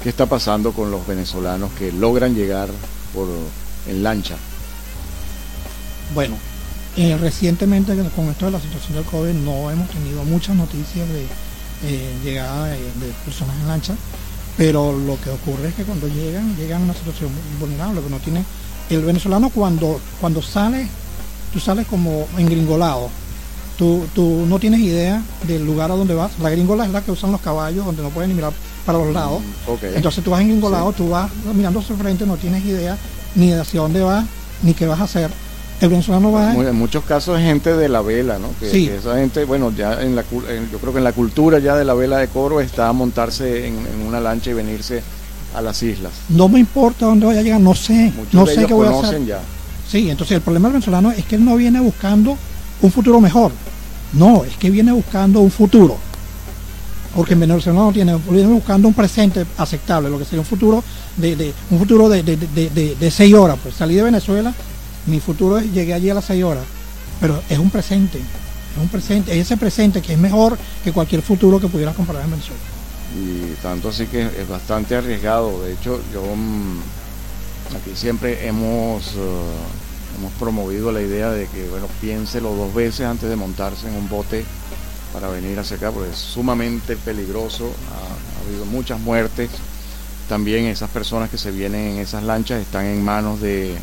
[0.00, 2.68] ¿Qué está pasando con los venezolanos que logran llegar
[3.12, 3.26] por
[3.88, 4.36] en lancha?
[6.14, 6.36] Bueno,
[6.96, 11.26] eh, recientemente con esto de la situación del COVID no hemos tenido muchas noticias de
[11.82, 13.94] eh, llegada de, de personas en lancha,
[14.60, 18.18] pero lo que ocurre es que cuando llegan, llegan a una situación vulnerable, que no
[18.18, 18.44] tiene
[18.90, 20.86] el venezolano cuando cuando sale,
[21.50, 23.08] tú sales como engringolado,
[23.78, 27.10] tú, tú no tienes idea del lugar a donde vas, la gringola es la que
[27.10, 28.52] usan los caballos, donde no pueden ni mirar
[28.84, 32.36] para los lados, Mm, entonces tú vas engringolado, tú vas mirando hacia el frente, no
[32.36, 32.98] tienes idea
[33.36, 34.26] ni de hacia dónde vas,
[34.62, 35.30] ni qué vas a hacer.
[35.80, 38.48] El venezolano va Mu- En muchos casos es gente de la vela, ¿no?
[38.60, 38.86] Que, Sí.
[38.88, 41.74] que esa gente, bueno, ya en la, en- yo creo que en la cultura ya
[41.76, 45.02] de la vela de coro está montarse en, en una lancha y venirse
[45.54, 46.12] a las islas.
[46.28, 48.74] no me importa dónde voy a llegar, no sé, Muchos no de sé ellos qué
[48.74, 49.24] voy a hacer.
[49.26, 49.40] ya.
[49.90, 52.36] Sí, entonces el problema del venezolano es que él no viene buscando
[52.82, 53.50] un futuro mejor,
[54.12, 55.96] no, es que viene buscando un futuro.
[57.16, 60.84] Porque el venezolano no tiene, viene buscando un presente aceptable, lo que sería un futuro
[61.16, 63.58] de, de- un futuro de, de, de- de- de seis horas.
[63.60, 64.54] Pues salí de Venezuela,
[65.06, 66.64] mi futuro es llegué allí a las seis horas,
[67.20, 71.22] pero es un presente, es un presente, es ese presente que es mejor que cualquier
[71.22, 72.60] futuro que pudieras comprar en Venezuela.
[73.16, 75.62] Y tanto así que es bastante arriesgado.
[75.62, 76.78] De hecho, yo mm,
[77.76, 83.28] aquí siempre hemos, eh, hemos promovido la idea de que, bueno, piénselo dos veces antes
[83.28, 84.44] de montarse en un bote
[85.12, 87.64] para venir hacia acá, porque es sumamente peligroso.
[87.64, 89.50] Ha habido muchas muertes.
[90.28, 93.76] También esas personas que se vienen en esas lanchas están en manos de,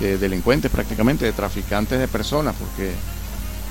[0.00, 2.92] de delincuentes prácticamente, de traficantes de personas, porque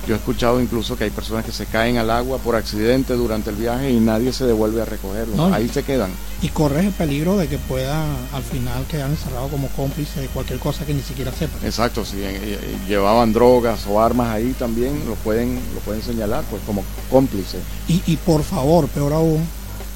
[0.06, 3.50] yo he escuchado incluso que hay personas que se caen al agua por accidente durante
[3.50, 5.36] el viaje y nadie se devuelve a recogerlos.
[5.36, 5.52] No.
[5.52, 6.10] Ahí se quedan.
[6.40, 10.60] y corres el peligro de que pueda al final quedar encerrado como cómplice de cualquier
[10.60, 11.58] cosa que ni siquiera sepa.
[11.66, 16.42] Exacto, si eh, eh, llevaban drogas o armas ahí también lo pueden lo pueden señalar
[16.48, 17.58] pues como cómplice.
[17.88, 19.44] Y, y por favor, peor aún,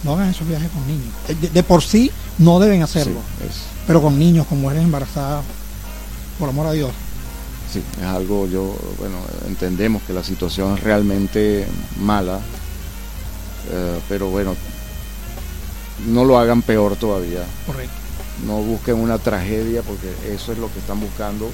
[0.03, 1.15] no hagan esos viajes con niños.
[1.29, 4.83] Eh, De, de por sí no deben hacerlo, Sí, es, pero con niños, con mujeres
[4.85, 5.43] embarazadas,
[6.43, 6.91] por amor a Dios.
[7.73, 11.69] sí, es algo yo bueno entendemos que la situación es realmente
[12.01, 12.41] mala,
[13.71, 14.57] eh, pero bueno
[16.09, 17.45] no lo hagan peor todavía.
[17.65, 17.95] Correcto.
[18.45, 21.49] no busquen una tragedia porque eso es lo que están buscando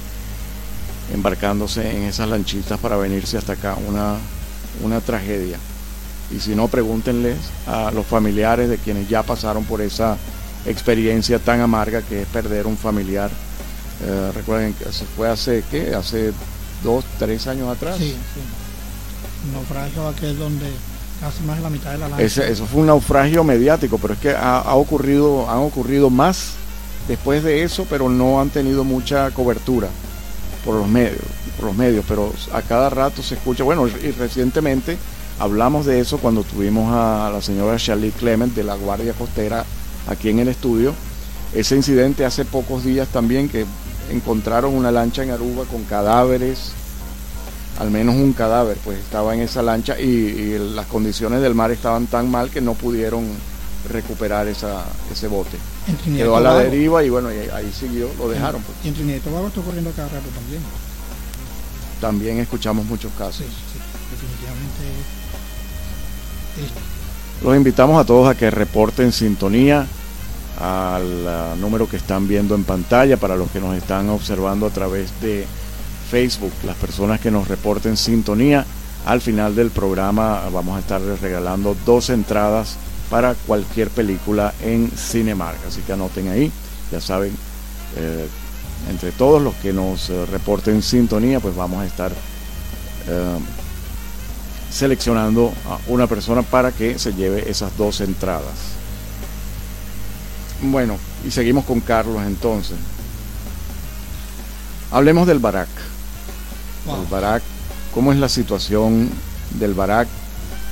[1.13, 4.15] embarcándose en esas lanchitas para venirse hasta acá una,
[4.83, 5.59] una tragedia
[6.35, 10.17] y si no pregúntenles a los familiares de quienes ya pasaron por esa
[10.65, 13.31] experiencia tan amarga que es perder un familiar
[14.05, 16.33] Eh, recuerden que se fue hace qué hace
[16.85, 18.41] dos tres años atrás Sí, sí.
[19.47, 20.67] El naufragio aquel donde
[21.21, 22.25] casi más de la mitad de la lancha.
[22.25, 26.51] Ese- eso fue un naufragio mediático, pero es que ha, ha ocurrido, han ocurrido más
[27.09, 29.89] después de eso, pero no han tenido mucha cobertura
[30.65, 31.19] por los medios,
[31.57, 34.97] por los medios, pero a cada rato se escucha, bueno, y recientemente
[35.41, 39.65] hablamos de eso cuando tuvimos a la señora Charlie Clement de la Guardia Costera
[40.09, 40.95] aquí en el estudio.
[41.55, 43.65] Ese incidente hace pocos días también que
[44.11, 46.73] encontraron una lancha en Aruba con cadáveres
[47.79, 51.71] al menos un cadáver pues estaba en esa lancha y, y las condiciones del mar
[51.71, 53.25] estaban tan mal que no pudieron
[53.89, 55.57] recuperar esa, ese bote.
[56.05, 58.61] Quedó a la deriva y bueno, y ahí, siguió, lo dejaron.
[58.63, 58.77] Pues.
[58.85, 60.61] Y en Trinidad y Tobago está ocurriendo cada rato también.
[62.01, 63.37] También escuchamos muchos casos.
[63.37, 63.79] Sí, sí,
[64.11, 64.69] definitivamente.
[67.43, 69.87] Los invitamos a todos a que reporten sintonía
[70.59, 74.71] al ah, número que están viendo en pantalla para los que nos están observando a
[74.71, 75.47] través de
[76.11, 76.53] Facebook.
[76.65, 78.65] Las personas que nos reporten sintonía,
[79.07, 82.77] al final del programa vamos a estar regalando dos entradas
[83.09, 85.59] para cualquier película en Cinemark.
[85.67, 86.51] Así que anoten ahí,
[86.91, 87.33] ya saben,
[87.97, 88.27] eh,
[88.91, 92.11] entre todos los que nos eh, reporten sintonía, pues vamos a estar
[93.07, 93.39] eh,
[94.71, 98.78] seleccionando a una persona para que se lleve esas dos entradas.
[100.61, 102.77] Bueno, y seguimos con Carlos entonces.
[104.91, 105.69] Hablemos del Barak.
[106.87, 107.03] wow.
[107.03, 107.43] El Barak,
[107.95, 109.09] ¿cómo es la situación
[109.59, 110.09] del Barak?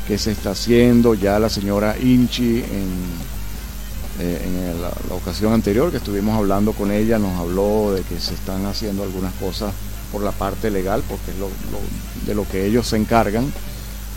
[0.09, 1.14] ¿Qué se está haciendo?
[1.14, 2.88] Ya la señora Inchi en,
[4.18, 8.35] eh, en la, ocasión anterior que estuvimos hablando con ella, nos habló de que se
[8.35, 9.72] están haciendo algunas cosas
[10.11, 11.49] por la parte legal, porque es lo,
[12.27, 13.53] de lo que ellos se encargan,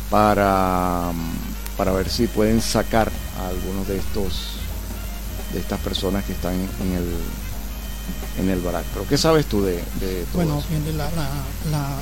[0.10, 1.12] para,
[1.78, 4.59] para ver si pueden sacar a algunos de estos
[5.54, 7.06] de estas personas que están en el
[8.40, 8.86] en el barack.
[8.94, 10.64] Pero ¿qué sabes tú de, de todo Bueno,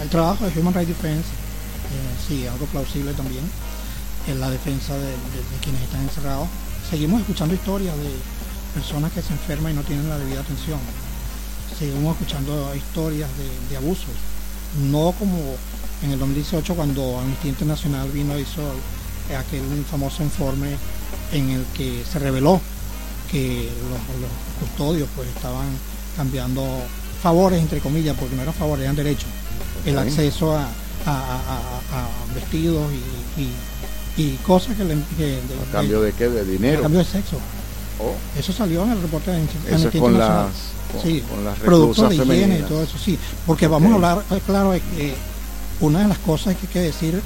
[0.02, 3.44] el trabajo de Human Rights Defense, eh, sí, algo plausible también,
[4.28, 5.14] en la defensa de,
[5.64, 6.48] quienes están encerrados.
[6.90, 8.10] Seguimos escuchando historias de
[8.74, 10.80] personas que se enferman y no tienen la debida atención.
[11.78, 13.30] Seguimos escuchando historias
[13.70, 14.16] de, abusos.
[14.90, 15.38] No como
[16.04, 18.62] en el 2018 cuando Amnistía Internacional vino y hizo
[19.38, 20.78] aquel famoso informe
[21.32, 22.62] en el que se reveló
[23.32, 25.68] que los, custodios pues estaban
[26.16, 26.64] cambiando
[27.22, 29.30] favores entre comillas porque no eran favores eran derechos.
[29.86, 30.68] El acceso a,
[32.36, 32.92] vestidos
[34.18, 37.38] y, cosas que le a cambio de, qué de dinero a cambio de sexo.
[38.00, 38.14] Oh.
[38.38, 40.52] eso salió en el reporte de eso con las
[41.02, 44.40] sí, con las productos de higiene y todo eso sí porque vamos a hablar eh,
[44.46, 45.16] claro que
[45.80, 47.22] una de las cosas que hay que decir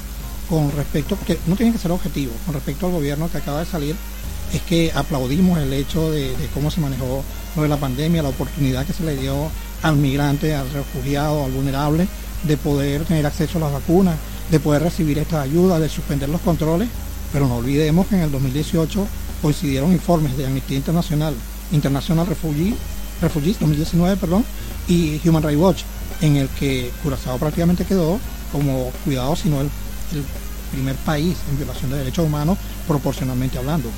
[0.48, 3.66] con respecto que no tiene que ser objetivo con respecto al gobierno que acaba de
[3.66, 3.96] salir
[4.52, 7.24] es que aplaudimos el hecho de, cómo se manejó
[7.56, 9.50] lo la pandemia, la oportunidad que se le dio
[9.82, 12.06] al migrante, al refugiado, al vulnerable,
[12.44, 14.16] de poder tener acceso a las vacunas,
[14.50, 16.88] de poder recibir esta ayuda, de suspender los controles,
[17.32, 19.06] pero no olvidemos que en el 2018
[19.40, 21.34] coincidieron informes de Amnistía Internacional,
[21.72, 22.74] International Refugee,
[23.20, 24.44] Refugees 2019, perdón,
[24.88, 25.82] y Human Rights Watch,
[26.20, 28.18] en el que Curazao prácticamente quedó
[28.50, 30.24] como cuidado, sino el, el
[30.70, 33.88] primer país en violación de derechos humanos proporcionalmente hablando.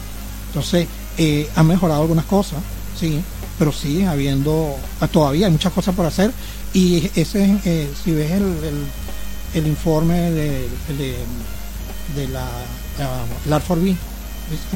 [0.54, 0.86] Entonces,
[1.18, 2.60] eh, han mejorado algunas cosas,
[2.98, 3.20] sí,
[3.58, 6.30] pero sigue habiendo, ah, todavía hay muchas cosas por hacer.
[6.72, 10.68] Y ese, eh, si ves el, informe de,
[12.14, 12.46] de, la,
[13.48, 13.96] la 4 b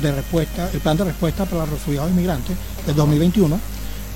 [0.02, 3.60] de respuesta, el plan de respuesta para los refugiados inmigrantes del 2021,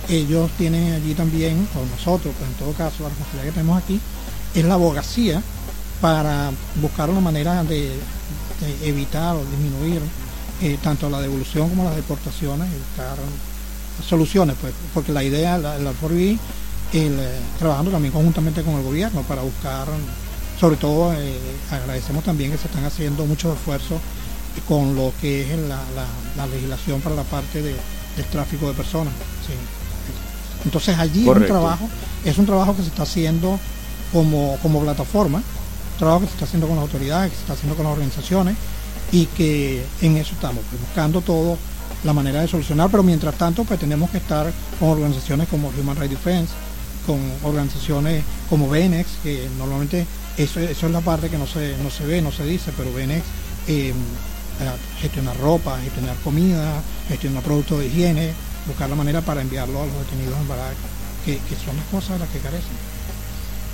[0.08, 4.00] ellos tienen allí también, o nosotros, pues en todo caso, la responsabilidad que tenemos aquí,
[4.52, 5.40] es la abogacía
[6.00, 7.92] para buscar una manera de
[8.82, 10.00] evitar o disminuir
[10.62, 13.16] eh, tanto la devolución como las deportaciones, buscar
[14.08, 19.22] soluciones, pues, porque la idea, la, la el, eh, trabajando también conjuntamente con el gobierno
[19.22, 19.88] para buscar,
[20.60, 21.36] sobre todo eh,
[21.68, 24.00] agradecemos también que se están haciendo muchos esfuerzos
[24.68, 27.74] con lo que es la, legislación para la parte de,
[28.16, 29.12] del tráfico de personas.
[30.64, 31.88] Entonces allí es un trabajo,
[32.24, 33.58] es un trabajo que se está haciendo
[34.12, 37.54] como, como plataforma, un trabajo que se está haciendo con las autoridades, que se está
[37.54, 38.56] haciendo con las organizaciones
[39.12, 41.58] y que en eso estamos, pues, buscando todo
[42.02, 45.96] la manera de solucionar, pero mientras tanto pues tenemos que estar con organizaciones como Human
[45.96, 46.52] Rights Defense,
[47.06, 51.90] con organizaciones como Benex, que normalmente eso, eso es la parte que no se, no
[51.90, 53.22] se ve, no se dice, pero Benex
[53.68, 53.92] eh,
[55.00, 58.32] gestionar ropa, gestionar comida, gestionar productos de higiene,
[58.66, 60.74] buscar la manera para enviarlo a los detenidos en Barak,
[61.24, 62.92] que, que son las cosas las que carecen.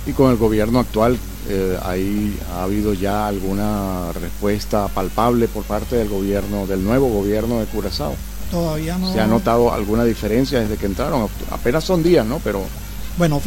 [0.05, 5.95] Y con el gobierno actual, eh, ahí ha habido ya alguna respuesta palpable por parte
[5.95, 8.15] del gobierno, del nuevo gobierno de Curazao.
[8.51, 9.11] Todavía no.
[9.11, 11.27] ¿Se ha notado alguna diferencia desde que entraron?
[11.51, 12.39] Apenas son días, ¿no?
[12.43, 12.63] Pero.
[13.17, 13.41] Bueno,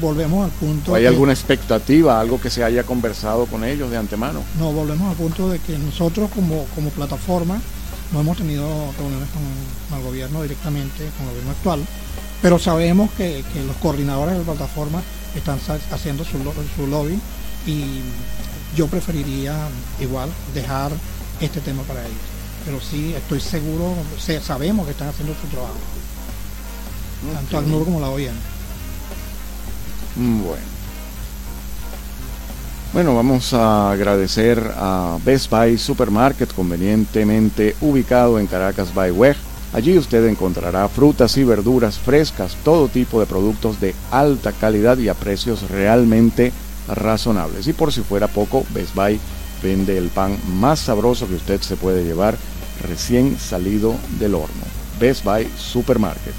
[0.00, 0.94] volvemos al punto.
[0.94, 4.42] ¿Hay alguna expectativa, algo que se haya conversado con ellos de antemano?
[4.58, 7.60] No, volvemos al punto de que nosotros como, como plataforma
[8.12, 11.80] no hemos tenido reuniones con, el gobierno directamente, con el gobierno actual,
[12.40, 15.02] pero sabemos que, que los coordinadores de la plataforma
[15.34, 15.58] están
[15.92, 16.38] haciendo su,
[16.76, 17.18] su lobby
[17.66, 18.00] y
[18.76, 19.54] yo preferiría
[20.00, 20.92] igual dejar
[21.40, 22.18] este tema para ellos.
[22.64, 23.94] Pero sí, estoy seguro,
[24.42, 25.74] sabemos que están haciendo su trabajo.
[27.34, 28.32] Tanto ACNUR como la OIM.
[30.16, 30.62] Mm, bueno.
[32.92, 39.36] Bueno, vamos a agradecer a Best Buy Supermarket, convenientemente ubicado en Caracas by Weg
[39.72, 45.08] Allí usted encontrará frutas y verduras frescas, todo tipo de productos de alta calidad y
[45.08, 46.52] a precios realmente
[46.88, 47.68] razonables.
[47.68, 49.20] Y por si fuera poco, Best Buy
[49.62, 52.36] vende el pan más sabroso que usted se puede llevar
[52.88, 54.64] recién salido del horno.
[54.98, 56.34] Best Buy Supermarket.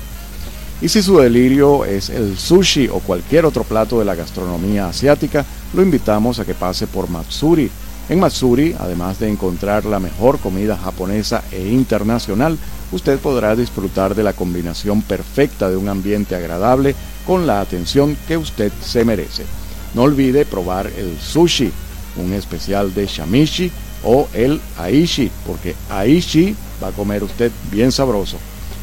[0.81, 5.45] Y si su delirio es el sushi o cualquier otro plato de la gastronomía asiática,
[5.73, 7.69] lo invitamos a que pase por Matsuri.
[8.09, 12.57] En Matsuri, además de encontrar la mejor comida japonesa e internacional,
[12.91, 16.95] usted podrá disfrutar de la combinación perfecta de un ambiente agradable
[17.27, 19.45] con la atención que usted se merece.
[19.93, 21.71] No olvide probar el sushi,
[22.17, 23.71] un especial de shamishi
[24.03, 28.37] o el aishi, porque aishi va a comer usted bien sabroso.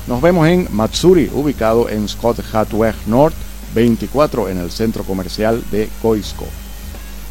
[0.06, 3.34] Nos vemos en Matsuri, ubicado en Scott Hatweg North
[3.74, 6.46] 24 en el centro comercial de Coisco.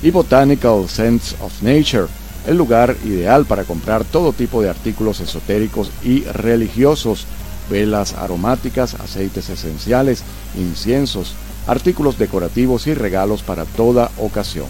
[0.06, 2.06] Y Botanical Sense of Nature,
[2.46, 7.26] el lugar ideal para comprar todo tipo de artículos esotéricos y religiosos.
[7.72, 10.22] velas aromáticas, aceites esenciales,
[10.56, 11.34] inciensos,
[11.65, 14.68] artículos decorativos y regalos para toda ocasión.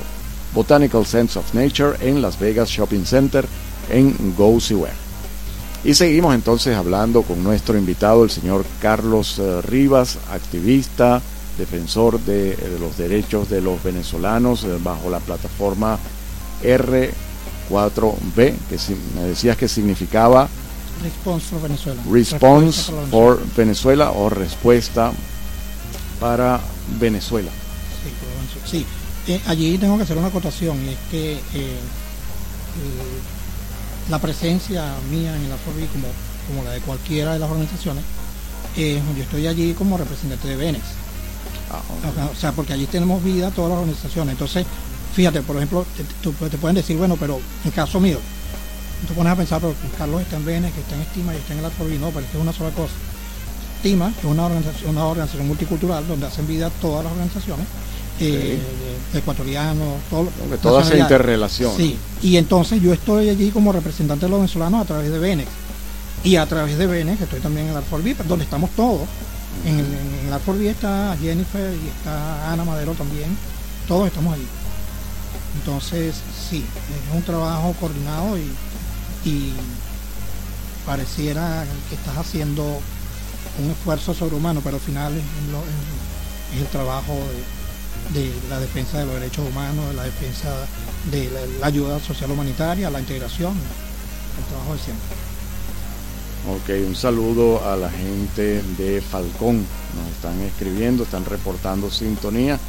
[0.54, 3.45] Botanical Sense of Nature en Las Vegas Shopping Center
[3.89, 4.58] en Go
[5.84, 11.21] Y seguimos entonces hablando con nuestro invitado, el señor Carlos eh, Rivas, activista,
[11.58, 15.97] defensor de, los derechos de los venezolanos eh, bajo la plataforma
[16.63, 18.78] R4B, que
[19.15, 20.47] me decías que significaba
[21.03, 22.01] Response for Venezuela.
[22.10, 25.12] Response for Venezuela o respuesta
[26.19, 26.60] para
[26.99, 27.51] Venezuela.
[28.65, 28.86] Sí,
[29.27, 31.79] eh, allí tengo que hacer una acotación y es que eh, eh,
[34.10, 36.08] la presencia mía en la FORBI como,
[36.47, 38.03] como la de cualquiera de las organizaciones,
[38.75, 40.84] yo estoy allí como representante de Venex.
[41.71, 41.81] Ah,
[42.31, 44.34] o sea, porque allí tenemos vida todas las organizaciones.
[44.34, 44.65] Entonces,
[45.15, 48.19] fíjate, por ejemplo, te, te pueden decir, bueno, pero en caso mío,
[49.08, 51.53] tú pones a pensar, pero Carlos está en BN, que está en Estima y está
[51.53, 52.93] en el pero es que es una sola cosa.
[53.77, 57.67] Estima es una organización, una organización multicultural donde hacen vida todas las organizaciones,
[58.19, 58.58] eh,
[59.13, 60.29] ecuatorianos, todo,
[60.62, 61.77] todas se interrelacionan.
[61.77, 65.45] Sí, y entonces yo estoy allí como representante de los venezolanos a través de BN.
[66.23, 69.08] Y a través de que estoy también en el Alforbi, donde estamos todos.
[69.63, 70.34] En el, en el
[70.67, 73.38] está Jennifer y está Ana Madero también.
[73.88, 74.47] Todos estamos allí.
[75.60, 76.15] Entonces,
[76.49, 78.49] sí, es un trabajo coordinado y
[79.26, 79.54] y
[80.86, 82.64] pareciera que estás haciendo
[83.60, 87.18] un esfuerzo sobrehumano, pero al final es, el trabajo
[88.14, 90.50] de, la defensa de los derechos humanos, de la defensa
[91.12, 95.18] de la, ayuda social humanitaria, la integración, el trabajo de siempre.
[96.48, 99.66] Ok, un saludo a la gente de Falcón.
[99.96, 102.60] Nos están escribiendo, están reportando sintonía.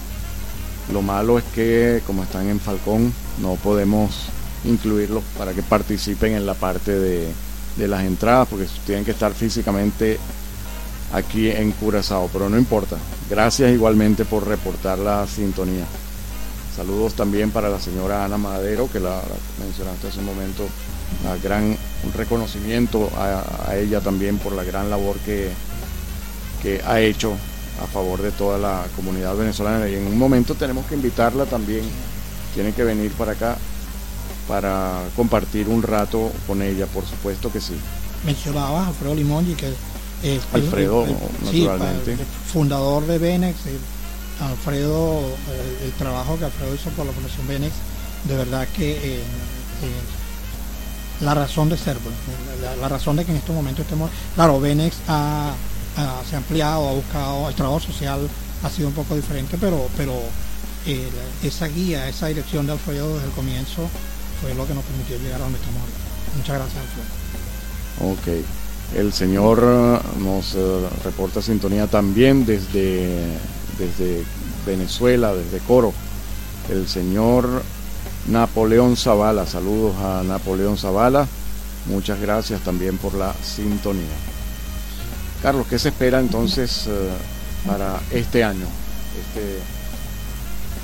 [0.90, 4.30] Lo malo es que como están en Falcón no podemos
[4.66, 7.28] incluirlos para que participen en la parte de,
[7.76, 10.18] las entradas, porque tienen que estar físicamente
[11.12, 12.96] aquí en Curazao, pero no importa.
[13.28, 15.84] Gracias igualmente por reportar la sintonía.
[16.74, 19.20] Saludos también para la señora Ana Madero, que la,
[19.60, 21.76] mencionaste hace un momento, un gran
[22.14, 25.50] reconocimiento a, ella también por la gran labor que,
[26.62, 27.32] que ha hecho
[27.82, 29.88] a favor de toda la comunidad venezolana.
[29.88, 31.84] Y en un momento tenemos que invitarla también,
[32.54, 33.56] tiene que venir para acá
[34.48, 37.74] para compartir un rato con ella, por supuesto que sí.
[38.24, 39.68] Mencionabas a Alfredo Limongi, que
[40.22, 41.06] es Alfredo,
[41.44, 42.16] naturalmente.
[42.52, 43.56] fundador de Benex,
[44.40, 45.20] Alfredo,
[45.84, 47.74] el, trabajo que Alfredo hizo por la Fundación Benex,
[48.24, 49.22] de verdad que eh, eh,
[51.20, 52.14] la razón de ser, pues,
[52.80, 55.54] la, razón de que en estos momentos estemos, claro, Benex se ha
[56.36, 58.28] ampliado, ha buscado, el trabajo social
[58.62, 60.14] ha sido un poco diferente, pero, pero
[60.86, 61.08] eh,
[61.42, 63.88] esa guía, esa dirección de Alfredo desde el comienzo
[64.40, 65.92] fue lo que nos permitió llegar a donde estamos ahora.
[66.36, 68.12] Muchas gracias, Alfredo.
[68.12, 68.44] Ok.
[68.94, 73.18] El señor uh, nos uh, reporta sintonía también desde,
[73.78, 74.22] desde
[74.64, 75.92] Venezuela, desde Coro.
[76.70, 77.62] El señor
[78.28, 79.46] Napoleón Zavala.
[79.46, 81.26] Saludos a Napoleón Zavala.
[81.86, 84.16] Muchas gracias también por la sintonía.
[85.42, 88.66] Carlos, ¿qué se espera entonces uh, para este año?
[89.20, 89.58] Este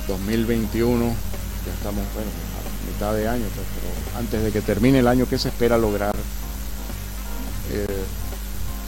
[0.09, 2.31] 2021, ya estamos, bueno,
[2.83, 6.15] mitad de año, pues, pero antes de que termine el año, ¿qué se espera lograr
[7.71, 7.87] eh,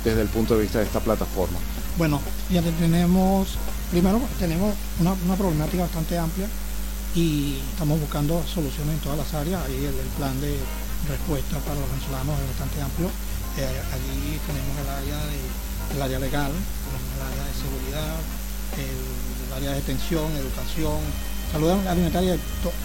[0.04, 1.58] desde el punto de vista de esta plataforma?
[1.96, 3.56] Bueno, ya tenemos,
[3.90, 6.48] primero tenemos una, problemática bastante amplia
[7.14, 9.62] y estamos buscando soluciones en todas las áreas.
[9.64, 10.58] Ahí el, plan de
[11.08, 13.08] respuesta para los venezolanos es bastante amplio.
[13.56, 15.38] Eh, allí tenemos el área, de,
[15.94, 18.14] el área legal, el área de seguridad,
[18.74, 20.98] el, área de detención, educación,
[21.52, 22.36] salud alimentaria,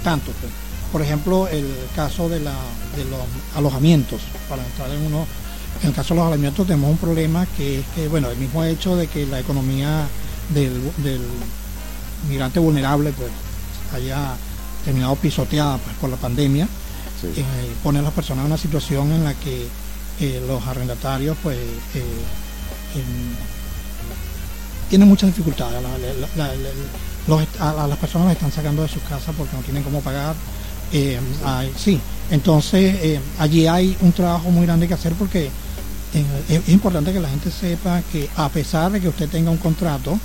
[0.03, 0.31] tanto.
[0.39, 2.55] Pues por ejemplo, el caso de, la,
[2.95, 3.19] de los
[3.55, 5.25] alojamientos, para entrar en uno,
[5.81, 8.63] en el caso de los alojamientos tenemos un problema que es que, bueno, el mismo
[8.63, 10.07] hecho de que la economía
[10.53, 10.81] del,
[12.27, 13.31] migrante vulnerable pues
[13.93, 14.35] haya
[14.83, 16.67] terminado pisoteada pues, por la pandemia,
[17.23, 17.43] eh,
[17.83, 19.67] pone a las personas en una situación en la que
[20.19, 22.03] eh, los arrendatarios pues eh,
[24.89, 25.77] tienen muchas dificultades.
[27.59, 30.35] a las personas las están sacando de sus casas porque no tienen cómo pagar
[30.91, 31.19] eh,
[31.77, 31.99] sí,
[32.31, 35.49] entonces eh, allí hay un trabajo muy grande que hacer porque
[36.13, 39.57] eh, es, importante que la gente sepa que a pesar de que usted tenga un
[39.57, 40.19] contrato,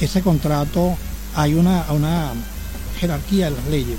[0.00, 0.96] ese contrato
[1.34, 2.32] hay una, una
[2.98, 3.98] jerarquía de las leyes.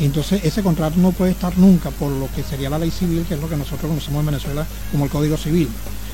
[0.00, 3.34] Entonces ese contrato no puede estar nunca por lo que sería la ley civil, que
[3.34, 5.68] es lo que nosotros conocemos en Venezuela como el Código Civil.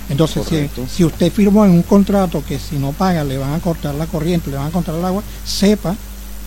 [0.09, 3.59] Entonces, si, si, usted firmó en un contrato que si no paga le van a
[3.59, 5.97] cortar la corriente, le van a cortar el agua, sepa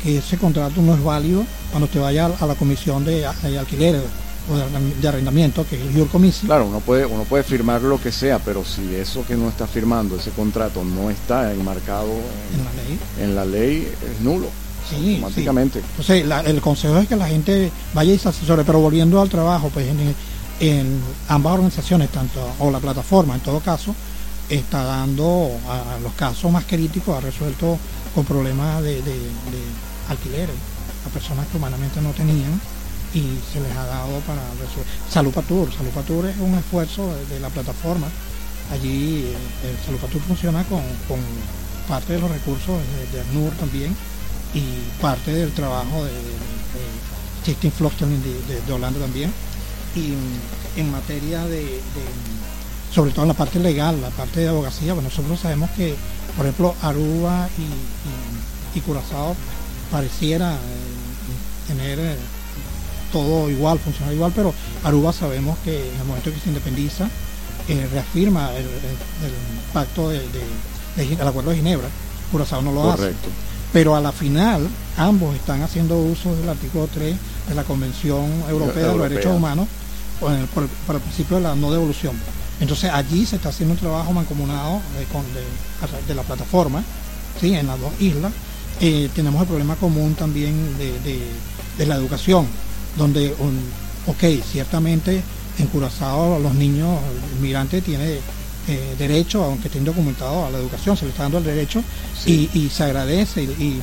[0.02, 4.01] que ese contrato no es válido cuando usted vaya a la comisión de, alquiler
[4.49, 6.47] o de, arrendamiento, que es el Yurcomisi.
[6.47, 9.67] Claro, uno puede, uno puede firmar lo que sea, pero si eso que uno está
[9.67, 12.09] firmando, ese contrato, no está enmarcado
[12.53, 14.47] en, la ley, en la ley es nulo.
[14.89, 15.80] Sí, automáticamente.
[15.80, 19.70] Entonces, el consejo es que la gente vaya y se asesore, pero volviendo al trabajo,
[19.72, 20.15] pues en,
[20.59, 23.93] en ambas organizaciones, tanto o la plataforma en todo caso,
[24.49, 27.78] está dando a los casos más críticos, ha resuelto
[28.15, 29.01] con problemas de,
[30.09, 30.55] alquileres
[31.06, 32.60] a personas que humanamente no tenían
[33.14, 34.86] y se les ha dado para resolver.
[35.10, 38.08] Salud Patur, es un esfuerzo de, la plataforma.
[38.72, 39.36] Allí eh,
[39.70, 40.82] el Salud funciona con,
[41.88, 42.80] parte de los recursos
[43.12, 43.95] de, de ACNUR también
[44.54, 44.64] y
[45.02, 49.34] parte del trabajo de, de, de, de Holanda también
[49.95, 50.14] y
[50.80, 51.82] en materia de,
[52.93, 55.95] sobre todo en la parte legal, la parte de abogacía, pues nosotros sabemos que,
[56.36, 59.36] por ejemplo, Aruba y, Curazao
[59.91, 60.58] pareciera eh,
[61.74, 62.15] tener eh,
[63.11, 64.53] todo igual, funcionar igual, pero
[64.84, 67.07] Aruba sabemos que en el momento que se independiza,
[67.67, 68.65] eh, reafirma el,
[69.74, 70.22] pacto del
[71.28, 71.88] acuerdo de Ginebra,
[72.32, 73.05] Curazao no lo Correcto.
[73.05, 73.49] hace.
[73.72, 74.67] Pero a la final,
[74.97, 77.15] ambos están haciendo uso del artículo 3
[77.49, 79.67] de la Convención Europea de los Derechos Humanos
[80.20, 82.15] por el, el principio de la no devolución.
[82.59, 84.82] Entonces allí se está haciendo un trabajo mancomunado
[86.07, 86.84] de, la plataforma,
[87.39, 87.53] ¿sí?
[87.53, 88.34] en las dos islas.
[88.82, 91.28] Eh, tenemos el problema común también de,
[91.86, 92.48] la educación,
[92.98, 93.34] donde,
[94.08, 95.22] ok, ciertamente
[95.60, 96.98] en Curazao los niños,
[97.34, 98.20] el migrante tiene
[98.68, 101.84] eh, derecho, aunque estén documentados, a la educación, se le está dando el derecho
[102.26, 103.82] y, se agradece y,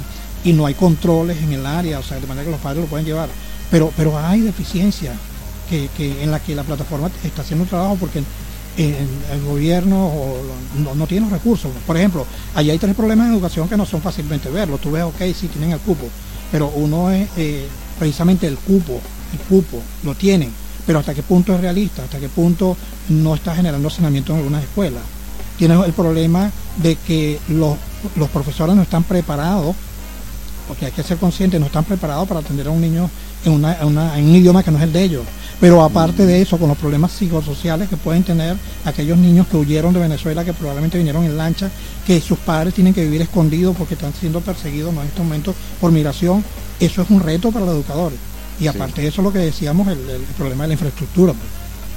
[0.53, 3.05] no hay controles en el área, o sea, de manera que los padres lo pueden
[3.05, 3.29] llevar.
[3.69, 5.17] Pero, pero hay deficiencias
[5.69, 5.89] que,
[6.23, 8.23] en la que la plataforma está haciendo un trabajo porque
[8.79, 10.13] el gobierno
[10.95, 11.73] no, tiene los recursos.
[11.85, 12.25] Por ejemplo,
[12.55, 14.81] allí hay tres problemas en educación que no son fácilmente verlos.
[14.81, 16.07] Tú ves, ok, sí tienen el cupo,
[16.53, 17.67] pero uno es eh,
[17.99, 19.01] precisamente el cupo,
[19.33, 20.53] el cupo, lo tienen,
[20.87, 22.77] pero hasta qué punto es realista, hasta qué punto
[23.09, 25.03] no está generando saneamiento en algunas escuelas.
[25.59, 27.77] Tienes el problema de que los,
[28.17, 29.75] los profesores no están preparados,
[30.69, 33.09] porque hay que ser conscientes, no están preparados para atender a un niño
[33.45, 33.79] en, una,
[34.19, 35.25] en un idioma que no es el de ellos.
[35.61, 39.95] Pero aparte de eso, con los problemas psicosociales que pueden tener aquellos niños que huyeron
[39.95, 41.71] de Venezuela, que probablemente vinieron en lancha,
[42.07, 45.93] que sus padres tienen que vivir escondidos porque están siendo perseguidos en estos momentos por
[45.93, 46.45] migración,
[46.81, 48.19] eso es un reto para los educadores.
[48.59, 49.99] Y aparte de eso, lo que decíamos, el,
[50.37, 51.49] problema de la infraestructura, pues,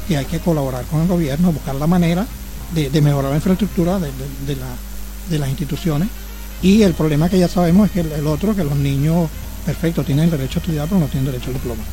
[0.08, 2.26] que hay que colaborar con el gobierno, buscar la manera
[2.74, 6.10] de, mejorar la infraestructura de, las instituciones.
[6.62, 9.30] Y el problema que ya sabemos es que el, el otro, que los niños,
[9.66, 11.84] perfecto, tienen el derecho a estudiar, pero no tienen derecho al diploma.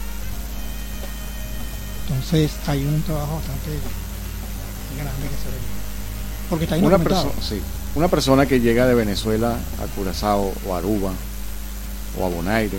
[2.08, 3.70] Entonces hay un trabajo bastante
[4.96, 5.76] grande que se ve.
[6.50, 7.60] Porque está una, persona, sí,
[7.94, 11.12] una persona que llega de Venezuela a Curazao o a Aruba
[12.18, 12.78] o a Bonaire,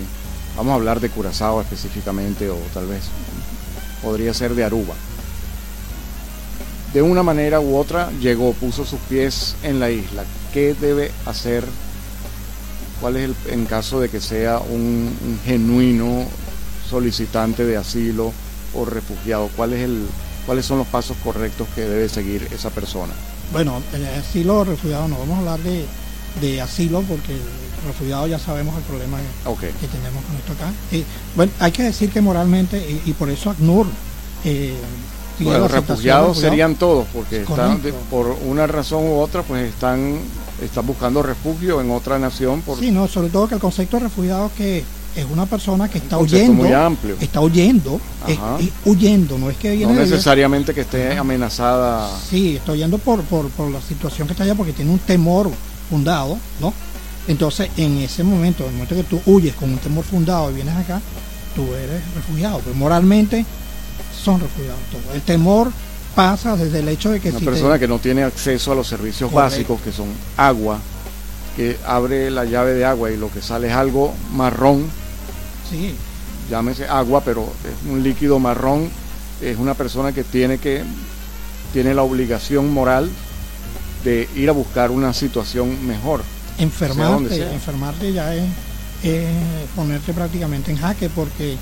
[0.56, 3.04] vamos a hablar de Curazao específicamente o tal vez
[4.02, 4.94] podría ser de Aruba.
[6.92, 10.24] De una manera u otra llegó, puso sus pies en la isla.
[10.52, 11.64] ¿Qué debe hacer?
[13.00, 16.26] ¿Cuál es el, en caso de que sea un genuino
[16.88, 18.32] solicitante de asilo?
[18.74, 19.48] o refugiado?
[19.56, 20.06] ¿Cuál es el,
[20.46, 23.12] ¿Cuáles son los pasos correctos que debe seguir esa persona?
[23.52, 25.84] Bueno, el asilo o refugiado no vamos a hablar de,
[26.40, 27.36] de asilo porque
[27.80, 30.72] el refugiado ya sabemos el problema que, tenemos con esto acá.
[31.36, 33.86] bueno, hay que decir que moralmente, y, por eso ACNUR...
[34.44, 34.74] Eh,
[35.40, 40.18] los refugiados serían todos, porque están por una razón u otra, pues están,
[40.60, 42.60] están buscando refugio en otra nación.
[42.62, 42.78] Por...
[42.78, 44.82] Sí, no, sobre todo que el concepto de refugiado que
[45.16, 46.64] es una persona que está huyendo,
[47.20, 48.00] está huyendo,
[48.84, 52.10] huyendo, no es que viene no necesariamente que esté amenazada.
[52.28, 55.50] Sí, está huyendo por, por, por la situación que está allá porque tiene un temor
[55.88, 56.72] fundado, ¿no?
[57.28, 60.54] Entonces, en ese momento, en el momento que tú huyes con un temor fundado y
[60.54, 61.00] vienes acá,
[61.54, 63.44] tú eres refugiado, pero moralmente
[64.24, 65.14] son refugiados todos.
[65.14, 65.70] El temor
[66.14, 69.30] pasa desde el hecho de que una persona que no tiene acceso a los servicios
[69.30, 70.80] básicos que son agua,
[71.54, 74.90] que abre la llave de agua y lo que sale es algo marrón.
[75.70, 75.94] Sí.
[76.50, 78.88] Llámese agua, pero es un líquido marrón.
[79.42, 80.82] Es una persona que tiene que
[81.72, 83.10] tiene la obligación moral
[84.02, 86.22] de ir a buscar una situación mejor.
[86.58, 88.44] Enfermarte, enfermarte ya es,
[89.76, 91.56] ponerte prácticamente en jaque porque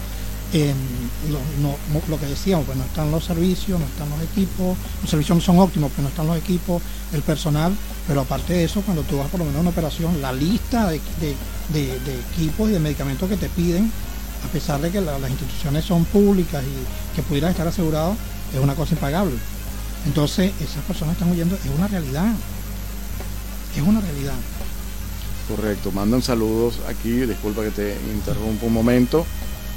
[1.28, 1.76] lo,
[2.09, 5.42] lo, que decíamos, pues no están los servicios, no están los equipos, los servicios no
[5.42, 6.82] son óptimos, pues no están los equipos,
[7.12, 7.74] el personal,
[8.07, 10.88] pero aparte de eso, cuando tú vas por lo menos a una operación, la lista
[10.88, 11.01] de,
[12.32, 13.90] equipos y de medicamentos que te piden
[14.44, 18.16] a pesar de que las instituciones son públicas y que pudieran estar asegurados,
[18.55, 19.34] es una cosa impagable.
[20.07, 22.32] Entonces, esas personas están huyendo, es una realidad.
[23.74, 24.34] Es una realidad.
[25.49, 29.24] Correcto, mandan saludos aquí, disculpa que te interrumpa un momento,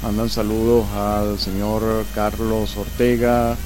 [0.02, 3.56] mandan saludos al señor Carlos Ortega,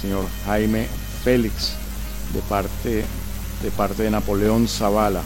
[0.00, 0.86] señor Jaime
[1.24, 1.72] Félix,
[2.32, 3.04] de parte
[3.62, 5.22] de parte de Napoleón Zavala.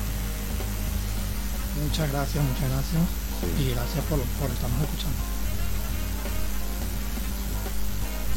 [1.82, 3.02] Muchas gracias, muchas gracias.
[3.60, 5.21] Y gracias por, por estarnos escuchando.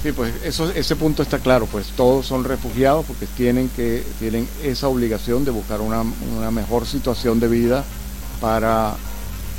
[0.06, 4.47] Sí, pues eso, ese punto está claro, pues todos son refugiados porque tienen que tienen
[4.62, 6.03] esa obligación de buscar una,
[6.38, 7.84] una mejor situación de vida
[8.39, 8.93] para,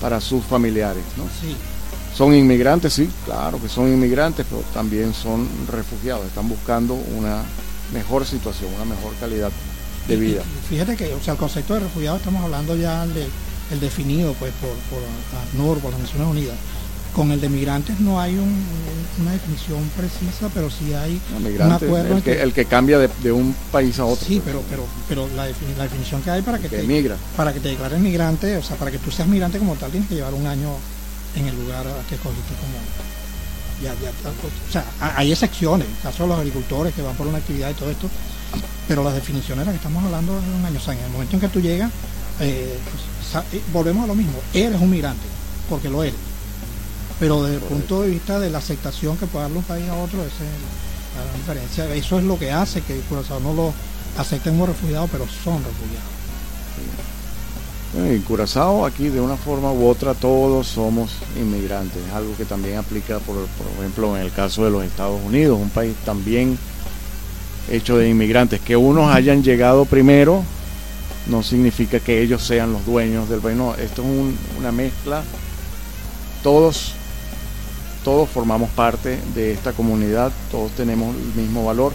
[0.01, 1.24] para sus familiares, ¿no?
[1.24, 1.57] Sí.
[2.16, 7.42] Son inmigrantes, sí, claro que son inmigrantes, pero también son refugiados, están buscando una
[7.92, 9.51] mejor situación, una mejor calidad
[10.07, 10.42] de vida.
[10.68, 13.26] fíjate que, o sea, el concepto de refugiado estamos hablando ya de
[13.72, 15.03] el definido pues por, por
[15.49, 16.57] ACNUR, por las Naciones Unidas.
[17.17, 22.19] Con el de migrantes no hay una definición precisa, pero sí hay un acuerdo.
[22.19, 24.27] El que, el que cambia de, un país a otro.
[24.27, 27.17] Sí, pero, pero, pero la, definición que hay para que, te, emigra.
[27.35, 30.11] para que te declares migrante, o sea, para que tú seas migrante como tal, tienes
[30.11, 30.69] que llevar un año
[31.37, 32.77] en el lugar que escogiste como.
[33.83, 34.85] Ya, ya, o sea,
[35.17, 38.11] hay excepciones, en caso de los agricultores que van por una actividad y todo esto,
[38.87, 40.79] pero las definiciones de las que estamos hablando de un año.
[40.79, 41.91] O sea, en el momento en que tú llegas,
[42.41, 42.79] eh,
[43.33, 45.25] pues, eh, volvemos a lo mismo, eres un migrante,
[45.71, 46.36] porque lo eres.
[47.19, 49.95] Pero desde el punto de vista de la aceptación que puede darle un país a
[49.95, 50.51] otro, esa es
[51.17, 51.95] la diferencia.
[51.95, 53.73] Eso es lo que hace que Curazao no lo
[54.19, 56.17] acepten como refugiados, pero son refugiados.
[57.97, 62.77] en Curazao aquí de una forma u otra todos somos inmigrantes, es algo que también
[62.77, 66.59] aplica por, por ejemplo en el caso de los Estados Unidos, un país también
[67.71, 70.45] hecho de inmigrantes, que unos hayan llegado primero
[71.27, 74.09] no significa que ellos sean los dueños del país, no, esto es
[74.59, 75.23] una mezcla,
[76.43, 76.93] todos,
[78.07, 81.92] todos formamos parte de esta comunidad, todos tenemos el mismo valor,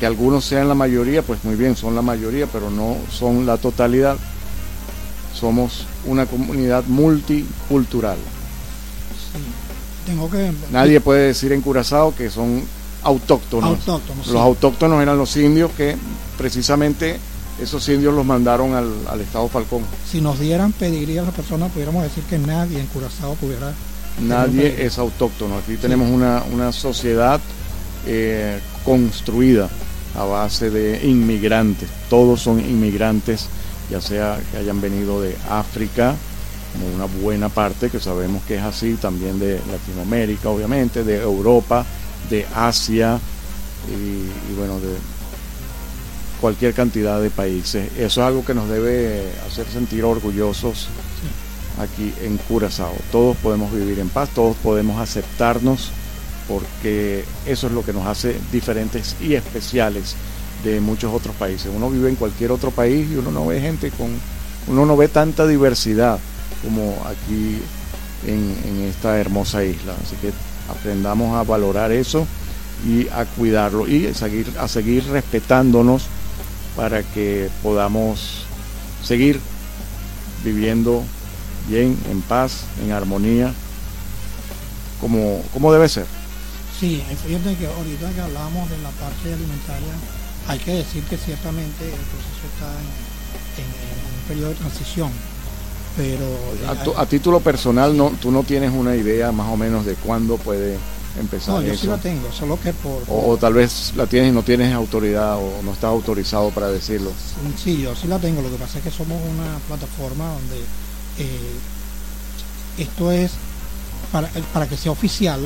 [0.00, 3.56] que algunos sean la mayoría, pues muy bien, son la mayoría, pero no son la
[3.56, 4.16] totalidad,
[5.32, 8.16] somos una comunidad multicultural.
[10.06, 10.50] tengo que...
[10.72, 12.64] Nadie puede decir en Curazao que son
[13.04, 13.86] autóctonos.
[13.86, 15.94] los autóctonos eran los indios que
[16.36, 17.20] precisamente
[17.62, 19.84] esos indios los mandaron al, Estado Falcón.
[20.10, 23.72] Si nos dieran, pediría a las personas, pudiéramos decir que nadie en Curazao pudiera...
[24.20, 25.58] Nadie es autóctono.
[25.58, 27.40] Aquí tenemos una, una sociedad
[28.06, 29.68] eh, construida
[30.16, 31.88] a base de inmigrantes.
[32.08, 33.46] Todos son inmigrantes,
[33.90, 36.14] ya sea que hayan venido de África,
[36.72, 41.84] como una buena parte, que sabemos que es así, también de Latinoamérica, obviamente, de Europa,
[42.28, 43.18] de Asia
[43.88, 44.96] y, bueno, de
[46.40, 47.90] cualquier cantidad de países.
[47.96, 50.88] Eso es algo que nos debe hacer sentir orgullosos
[51.80, 52.94] aquí en Curazao.
[53.10, 55.90] Todos podemos vivir en paz, todos podemos aceptarnos
[56.48, 60.16] porque eso es lo que nos hace diferentes y especiales
[60.64, 61.70] de muchos otros países.
[61.74, 64.08] Uno vive en cualquier otro país y uno no ve gente con,
[64.68, 66.18] uno no ve tanta diversidad
[66.62, 67.58] como aquí
[68.26, 69.94] en, en esta hermosa isla.
[70.04, 70.32] Así que
[70.70, 72.26] aprendamos a valorar eso
[72.86, 76.04] y a cuidarlo y a seguir, a seguir respetándonos
[76.76, 78.44] para que podamos
[79.02, 79.40] seguir
[80.44, 81.02] viviendo
[81.70, 83.54] bien, en paz, en armonía,
[85.00, 86.06] como, como debe ser.
[86.78, 89.94] Sí, fíjate que ahorita que hablábamos de la parte alimentaria,
[90.48, 92.72] hay que decir que ciertamente el proceso está
[93.56, 95.10] en un periodo de transición
[95.96, 100.36] pero a, título personal no tú no tienes una idea más o menos de cuándo
[100.36, 100.78] puede
[101.18, 104.34] empezar no yo sí la tengo solo que por o, tal vez la tienes y
[104.34, 107.10] no tienes autoridad o no estás autorizado para decirlo
[107.62, 110.62] sí yo sí la tengo lo que pasa es que somos una plataforma donde
[111.20, 113.32] eh, esto es
[114.10, 115.40] para, para que sea oficial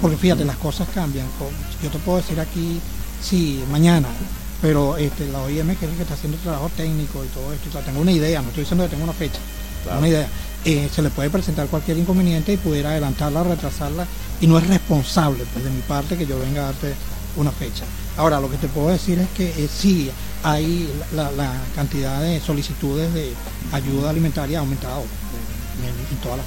[0.00, 1.26] porque fíjate las cosas cambian
[1.82, 2.80] yo te puedo decir aquí
[3.22, 4.08] sí mañana
[4.62, 7.52] pero este, la OIM que es el que está haciendo el trabajo técnico y todo
[7.52, 9.40] esto, tengo una idea, no estoy diciendo que tengo una fecha,
[9.98, 10.28] una idea.
[10.64, 14.06] Eh, se le puede presentar cualquier inconveniente y pudiera adelantarla, retrasarla,
[14.40, 16.94] y no es responsable pues, de mi parte que yo venga a darte
[17.36, 17.84] una fecha.
[18.16, 20.08] Ahora, lo que te puedo decir es que eh, sí,
[20.42, 23.32] hay la, cantidad de solicitudes de
[23.72, 25.02] ayuda alimentaria ha aumentado
[26.10, 26.40] en, todas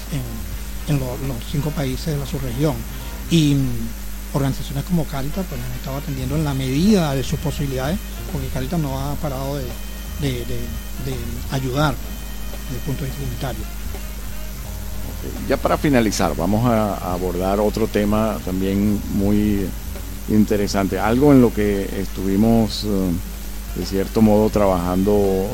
[0.87, 2.75] en, los, cinco países de la subregión.
[3.29, 7.97] Y mm, organizaciones como Caritas pues, han estado atendiendo en la medida de sus posibilidades,
[8.31, 9.65] porque Caritas no ha parado de,
[10.21, 10.45] de
[11.51, 11.95] ayudar
[12.65, 13.85] desde el punto de vista humanitario.
[15.47, 19.67] Ya para finalizar, vamos a, abordar otro tema también muy
[20.29, 23.11] interesante, algo en lo que estuvimos eh,
[23.76, 25.47] de cierto modo trabajando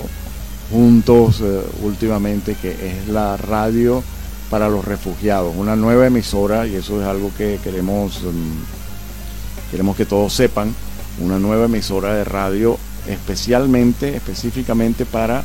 [0.72, 4.03] juntos eh, últimamente, que es la radio
[4.49, 10.05] para los refugiados, una nueva emisora y eso es algo que queremos mm, queremos que
[10.05, 10.76] todos sepan,
[11.19, 15.43] una nueva emisora de radio especialmente, específicamente para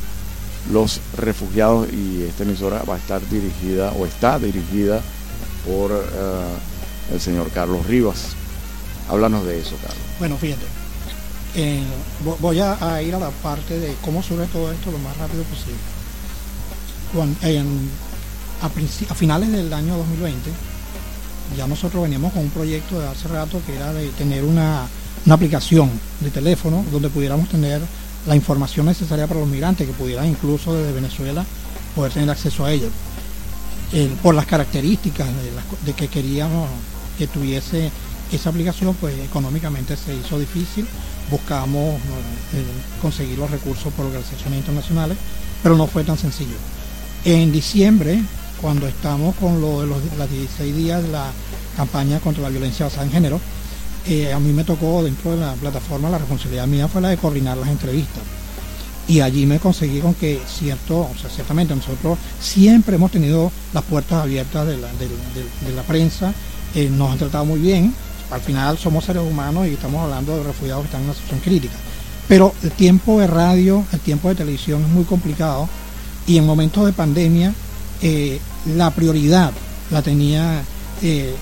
[0.73, 5.01] los refugiados y esta emisora va a estar dirigida o está dirigida
[5.65, 8.35] por eh, el señor Carlos Rivas.
[9.09, 10.03] Háblanos de eso, Carlos.
[10.19, 10.65] Bueno, fíjate,
[11.59, 11.83] eh,
[12.39, 15.79] voy a, ir a la parte de cómo surge todo esto lo más rápido posible.
[18.61, 20.51] a, finales del año 2020,
[21.57, 24.87] ya nosotros veníamos con un proyecto de hace rato que era de tener una,
[25.29, 25.91] aplicación
[26.21, 27.81] de teléfono donde pudiéramos tener
[28.27, 31.45] la información necesaria para los migrantes que pudieran incluso desde Venezuela
[31.97, 32.89] poder tener acceso a ella.
[34.23, 36.69] por las características de, de, que queríamos
[37.17, 37.91] que tuviese
[38.33, 40.87] esa aplicación, pues económicamente se hizo difícil
[41.31, 42.65] buscamos eh,
[43.03, 45.17] conseguir los recursos por organizaciones internacionales,
[45.63, 46.57] pero no fue tan sencillo.
[47.25, 48.21] En diciembre,
[48.61, 51.31] cuando estamos con lo de los, 16 días de la
[51.77, 53.41] campaña contra la violencia basada en género,
[54.07, 57.17] eh, a mí me tocó dentro de la plataforma, la responsabilidad mía fue la de
[57.17, 58.23] coordinar las entrevistas.
[59.09, 63.85] Y allí me conseguí con que cierto, o sea, ciertamente nosotros siempre hemos tenido las
[63.85, 66.33] puertas abiertas de la, de, la prensa,
[66.75, 67.95] eh, nos han tratado muy bien,
[68.31, 71.41] al final somos seres humanos y estamos hablando de refugiados que están en una situación
[71.41, 71.75] crítica.
[72.29, 75.69] Pero el tiempo de radio, el tiempo de televisión es muy complicado
[76.27, 77.55] y en momentos de pandemia
[78.03, 78.41] eh,
[78.75, 79.53] la prioridad
[79.91, 80.63] la tenía
[81.03, 81.35] eh,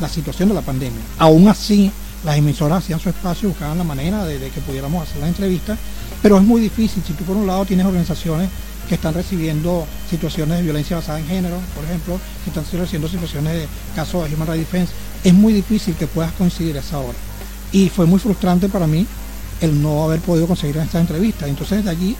[0.00, 1.00] la situación de la pandemia.
[1.18, 1.90] Aún así,
[2.24, 5.78] las emisoras hacían su espacio, buscaban la manera de, que pudiéramos hacer las entrevistas,
[6.22, 7.02] pero es muy difícil.
[7.06, 8.48] Si tú por un lado tienes organizaciones
[8.88, 13.52] que están recibiendo situaciones de violencia basada en género, por ejemplo, que están recibiendo situaciones
[13.54, 14.92] de casos de Human Rights Defense,
[15.24, 17.18] es muy difícil que puedas coincidir esa hora.
[17.72, 19.06] Y fue muy frustrante para mí
[19.60, 21.48] el no haber podido conseguir esta entrevista.
[21.48, 22.16] Entonces de allí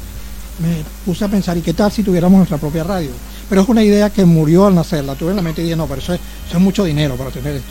[0.61, 3.11] me puse a pensar, ¿y qué tal si tuviéramos nuestra propia radio?
[3.49, 5.77] Pero es una idea que murió al nacer, la tuve en la mente y dije,
[5.77, 7.71] no, pero eso es, eso es mucho dinero para tener esto.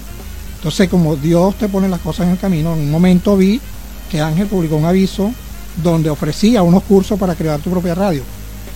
[0.57, 3.59] Entonces, como Dios te pone las cosas en el camino, en un momento vi
[4.09, 5.33] que Ángel publicó un aviso
[5.81, 8.21] donde ofrecía unos cursos para crear tu propia radio.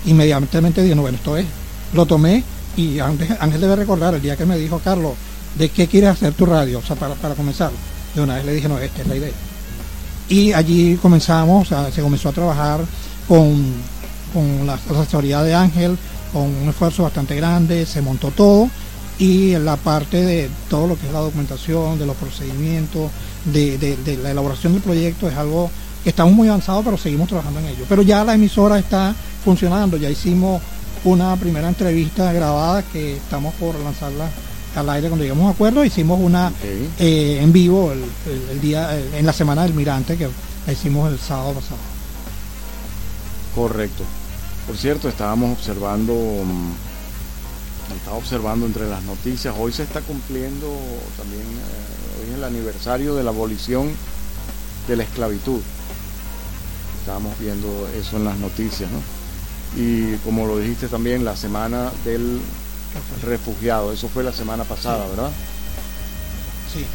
[0.05, 1.45] Inmediatamente dije, no, bueno, esto es.
[1.93, 2.43] Lo tomé
[2.75, 5.13] y Ángel debe recordar el día que me dijo, Carlos,
[5.57, 7.71] de qué quieres hacer tu radio, o sea, para, comenzar.
[8.13, 9.31] De una vez le dije, no, esta es la idea.
[10.29, 12.81] Y allí comenzamos, o sea, se comenzó a trabajar
[13.27, 13.73] con,
[14.33, 15.97] con la asesoría de Ángel,
[16.33, 18.69] con un esfuerzo bastante grande, se montó todo
[19.19, 23.09] y la parte de todo lo que es la documentación, de los procedimientos,
[23.45, 25.71] de, de, la elaboración del proyecto es algo
[26.03, 27.85] que estamos muy avanzados, pero seguimos trabajando en ello.
[27.89, 30.61] Pero ya la emisora está funcionando, ya hicimos
[31.03, 34.29] una primera entrevista grabada que estamos por lanzarla
[34.75, 35.83] al aire cuando llegamos a acuerdo.
[35.83, 40.29] Hicimos una eh, en vivo el, día en la semana del Mirante que
[40.65, 41.79] la hicimos el sábado pasado.
[43.55, 44.03] Correcto.
[44.67, 49.55] Por cierto, estábamos observando, mm, estaba observando entre las noticias.
[49.57, 50.67] Hoy se está cumpliendo
[51.17, 53.89] también eh, hoy es el aniversario de la abolición
[54.87, 55.61] de la esclavitud.
[56.99, 58.99] Estábamos viendo eso en las noticias, ¿no?
[59.75, 62.39] Y como lo dijiste también, la semana del
[63.23, 63.91] refugiado.
[63.91, 65.31] Eso fue la semana pasada, ¿verdad?
[66.73, 66.85] Sí,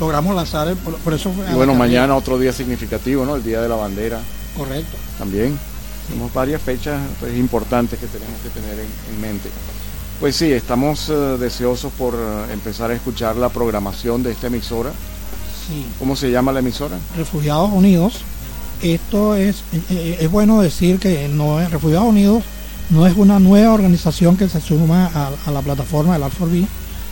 [0.00, 3.36] logramos lanzar, por, eso Y bueno, mañana otro día significativo, ¿no?
[3.36, 4.20] El Día de la Bandera.
[4.56, 4.96] Correcto.
[5.18, 5.58] También.
[6.08, 9.50] Tenemos varias fechas pues, importantes que tenemos que tener en, mente.
[10.20, 14.90] Pues sí, estamos eh, deseosos por eh, empezar a escuchar la programación de esta emisora.
[15.66, 15.86] Sí.
[15.98, 16.98] ¿Cómo se llama la emisora?
[17.16, 18.22] Refugiados Unidos.
[18.82, 22.42] Esto es, eh, es bueno decir que no es Refugiados Unidos
[22.90, 25.10] no es una nueva organización que se suma
[25.46, 26.66] a, la plataforma del Alforbi,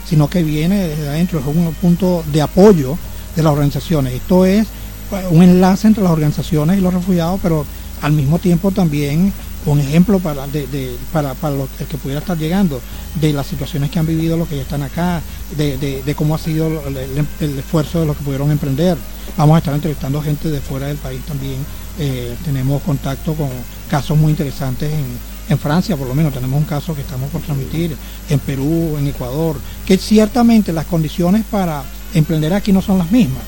[0.09, 2.97] sino que viene desde adentro, es un punto de apoyo
[3.35, 4.15] de las organizaciones.
[4.15, 4.67] Esto es
[5.11, 7.67] pues, un enlace entre las organizaciones y los refugiados, pero
[8.03, 9.33] al mismo tiempo también
[9.67, 11.57] un ejemplo para, de, para, para
[11.89, 12.81] que pudiera estar llegando,
[13.21, 15.21] de las situaciones que han vivido los que ya están acá,
[15.57, 18.97] de, cómo ha sido el, esfuerzo de los que pudieron emprender.
[19.37, 21.57] Vamos a estar entrevistando gente de fuera del país también.
[21.99, 23.49] Eh, tenemos contacto con
[23.91, 27.41] casos muy interesantes en, en Francia por lo menos tenemos un caso que estamos por
[27.41, 27.97] transmitir,
[28.29, 31.85] en Perú, en Ecuador, que ciertamente las condiciones para
[32.15, 33.43] emprender aquí no son las mismas.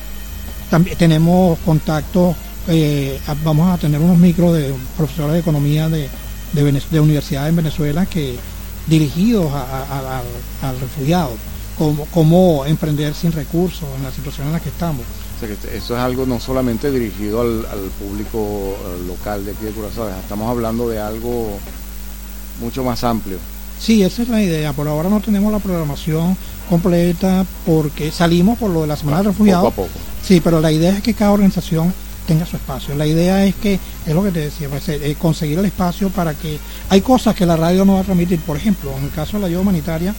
[0.70, 2.36] También tenemos contactos,
[2.68, 6.08] eh, vamos a tener unos micros de profesores de economía de,
[6.52, 8.36] de, universidades en Venezuela que
[8.86, 9.50] dirigidos
[10.62, 11.32] al refugiado,
[11.76, 15.02] como cómo emprender sin recursos en la situación en la que estamos.
[15.72, 17.64] eso es algo no solamente dirigido al,
[17.98, 21.58] público eh, local de aquí de Curazao, estamos hablando de algo
[22.60, 23.38] mucho más amplio.
[23.80, 24.72] Sí, esa es la idea.
[24.72, 26.36] Por ahora no tenemos la programación
[26.68, 29.72] completa porque salimos por lo de la Semana de Refugiados.
[29.72, 29.98] Poco a poco.
[30.22, 31.92] Sí, pero la idea es que cada organización
[32.26, 32.94] tenga su espacio.
[32.94, 36.34] La idea es que, es lo que te decía, pues, eh, conseguir el espacio para
[36.34, 36.58] que
[36.90, 38.40] hay cosas que la radio no va a transmitir.
[38.40, 40.14] Por ejemplo, en el caso de la ayuda humanitaria,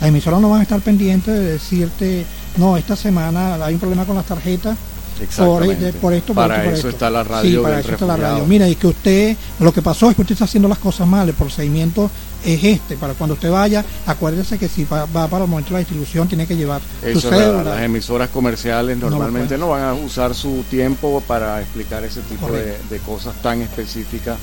[0.00, 2.26] las emisoras no van a estar pendientes de decirte,
[2.58, 4.76] no, esta semana hay un problema con las tarjetas
[5.20, 5.92] Exactamente.
[5.94, 7.58] Por, esto, para eso está la radio.
[7.58, 8.44] Sí, para eso está la radio.
[8.46, 11.28] Mira, y que usted, lo que pasó es que usted está haciendo las cosas mal,
[11.28, 12.10] el procedimiento
[12.44, 12.96] es este.
[12.96, 16.46] Para cuando usted vaya, acuérdese que si va, para el momento de la distribución, tiene
[16.46, 22.04] que llevar eso Las emisoras comerciales normalmente no, van a usar su tiempo para explicar
[22.04, 24.38] ese tipo de, de cosas tan específicas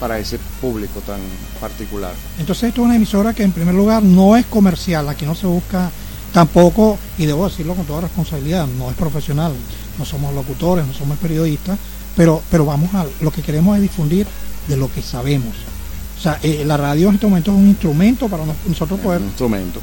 [0.00, 1.20] para ese público tan
[1.60, 2.12] particular.
[2.38, 5.46] Entonces esto es una emisora que en primer lugar no es comercial, aquí no se
[5.46, 5.90] busca
[6.34, 9.54] tampoco, y debo decirlo con toda responsabilidad, no es profesional
[9.98, 11.78] no somos locutores, no somos periodistas,
[12.16, 14.26] pero, pero vamos a, lo que queremos es difundir
[14.68, 15.54] de lo que sabemos.
[16.18, 19.20] O sea, eh, la radio en este momento es un instrumento para nosotros poder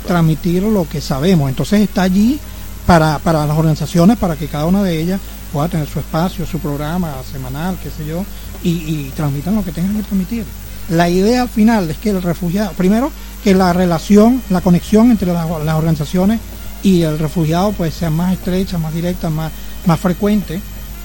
[0.07, 1.49] transmitir lo que sabemos.
[1.49, 2.39] Entonces está allí
[2.85, 5.19] para, para las organizaciones, para que cada una de ellas
[5.53, 8.25] pueda tener su espacio, su programa semanal, qué sé yo,
[8.63, 10.45] y, transmitan lo que tengan que transmitir.
[10.89, 13.11] La idea al final es que el refugiado, primero,
[13.43, 16.39] que la relación, la conexión entre las, organizaciones
[16.83, 19.51] y el refugiado pues sea más estrecha, más directa, más,
[19.85, 20.61] más frecuente.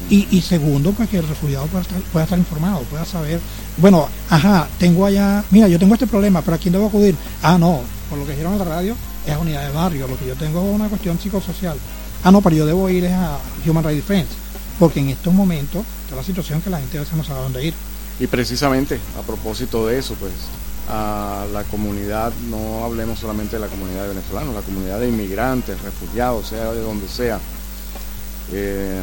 [0.09, 3.41] Y, segundo, pues que el refugiado pueda estar, pueda estar informado, pueda saber,
[3.79, 7.17] bueno, ajá, tengo allá, mira, yo tengo este problema, pero ¿a quién debo acudir?
[7.43, 8.95] Ah, no, por lo que dijeron en la radio,
[9.27, 11.77] es a unidad de barrio, lo que yo tengo es una cuestión psicosocial.
[12.23, 14.33] Ah, no, pero yo debo ir a Human Rights Defense,
[14.79, 17.67] porque en estos momentos está la situación que la gente a veces no sabe dónde
[17.67, 17.75] ir.
[18.19, 20.33] Y precisamente, a propósito de eso, pues
[20.89, 25.81] a la comunidad, no hablemos solamente de la comunidad de venezolanos, la comunidad de inmigrantes,
[25.83, 27.41] refugiados, sea de donde sea,
[28.53, 29.03] eh,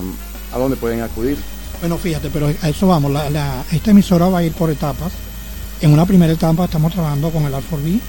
[0.53, 1.38] ¿a dónde pueden acudir?
[1.82, 3.11] Bueno, fíjate, pero a eso vamos.
[3.72, 5.11] Esta emisora va a ir por etapas.
[5.82, 7.99] En una primera etapa estamos trabajando con el Alforbi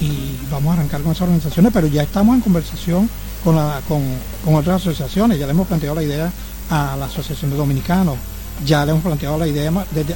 [0.00, 3.10] y vamos a arrancar con esas organizaciones, pero ya estamos en conversación
[3.44, 4.02] con, la, con,
[4.54, 5.38] otras asociaciones.
[5.38, 6.32] Ya le hemos planteado la idea
[6.70, 8.16] a la Asociación de Dominicanos,
[8.64, 9.70] ya le hemos planteado la idea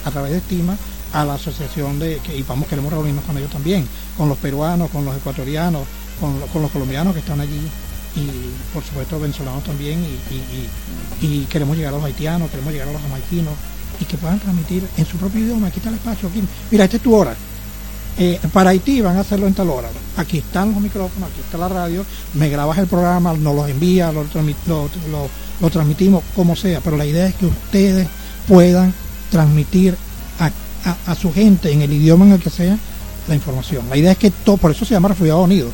[0.04, 0.76] a través de Estima
[1.12, 3.86] a la asociación de que y vamos queremos reunirnos con ellos también,
[4.16, 5.82] con los peruanos, con los ecuatorianos,
[6.20, 7.68] con, con los colombianos que están allí
[8.16, 8.30] y
[8.72, 10.04] por supuesto venezolanos también
[11.20, 13.54] y, queremos llegar a los haitianos, queremos llegar a los jamaiquinos
[14.00, 15.68] y que puedan transmitir en su propio idioma.
[15.68, 16.42] Aquí está el espacio, aquí.
[16.70, 17.34] Mira, esta es tu hora.
[18.18, 19.88] Eh, para Haití van a hacerlo en tal hora.
[20.16, 24.14] Aquí están los micrófonos, aquí está la radio, me grabas el programa, nos los envías,
[24.14, 28.08] lo, transmitimos como sea, pero la idea es que ustedes
[28.48, 28.92] puedan
[29.30, 29.96] transmitir
[30.38, 32.78] a, su gente en el idioma en el que sea
[33.26, 33.88] la información.
[33.90, 35.72] La idea es que todo, por eso se llama Refugiados Unidos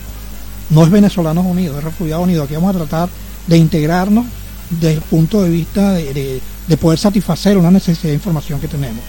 [0.72, 2.46] no es Venezolanos Unidos, es Refugiados Unidos.
[2.46, 3.08] Aquí vamos a tratar
[3.46, 4.26] de integrarnos
[4.70, 6.40] desde el punto de vista de,
[6.80, 9.04] poder satisfacer una necesidad de información que tenemos.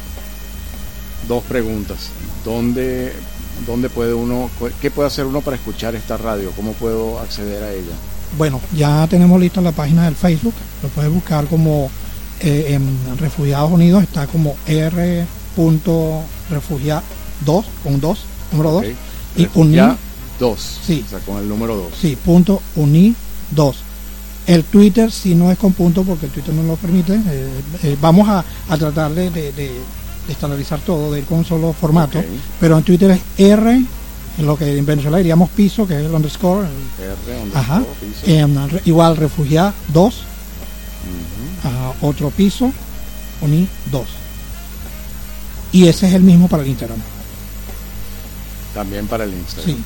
[1.28, 2.10] Dos preguntas.
[2.44, 3.14] ¿Dónde,
[3.66, 4.50] ¿Dónde puede uno,
[4.82, 6.52] qué puede hacer uno para escuchar esta radio?
[6.52, 7.96] ¿Cómo puedo acceder a ella?
[8.38, 11.90] Bueno, ya tenemos lista la página del Facebook, lo puedes buscar como
[12.44, 17.04] eh, en Refugiados Unidos, está como r.refugiados,
[17.84, 18.20] con dos,
[18.52, 18.86] número dos,
[19.36, 19.98] y un
[20.40, 20.80] 2.
[20.86, 21.04] Sí.
[21.06, 21.88] O sea, con el número 2.
[22.00, 23.16] Sí, punto uni
[23.52, 23.76] 2.
[24.48, 27.16] El Twitter si no es con punto porque el Twitter no lo permite.
[27.16, 27.50] Eh,
[27.84, 29.72] eh, vamos a, a tratar de, de,
[30.28, 32.22] estandarizar todo, de ir con un solo formato.
[32.60, 36.14] Pero en Twitter es R, en lo que en Venezuela diríamos piso, que es el
[36.14, 36.68] underscore.
[36.68, 37.84] R, underscore Ajá.
[38.02, 38.82] Piso.
[38.86, 40.24] igual refugiado 2.
[42.02, 42.72] Otro piso,
[43.42, 44.08] uni 2.
[45.72, 47.00] Y ese es el mismo para el Instagram.
[48.74, 49.76] También para el Instagram.
[49.76, 49.84] Sí.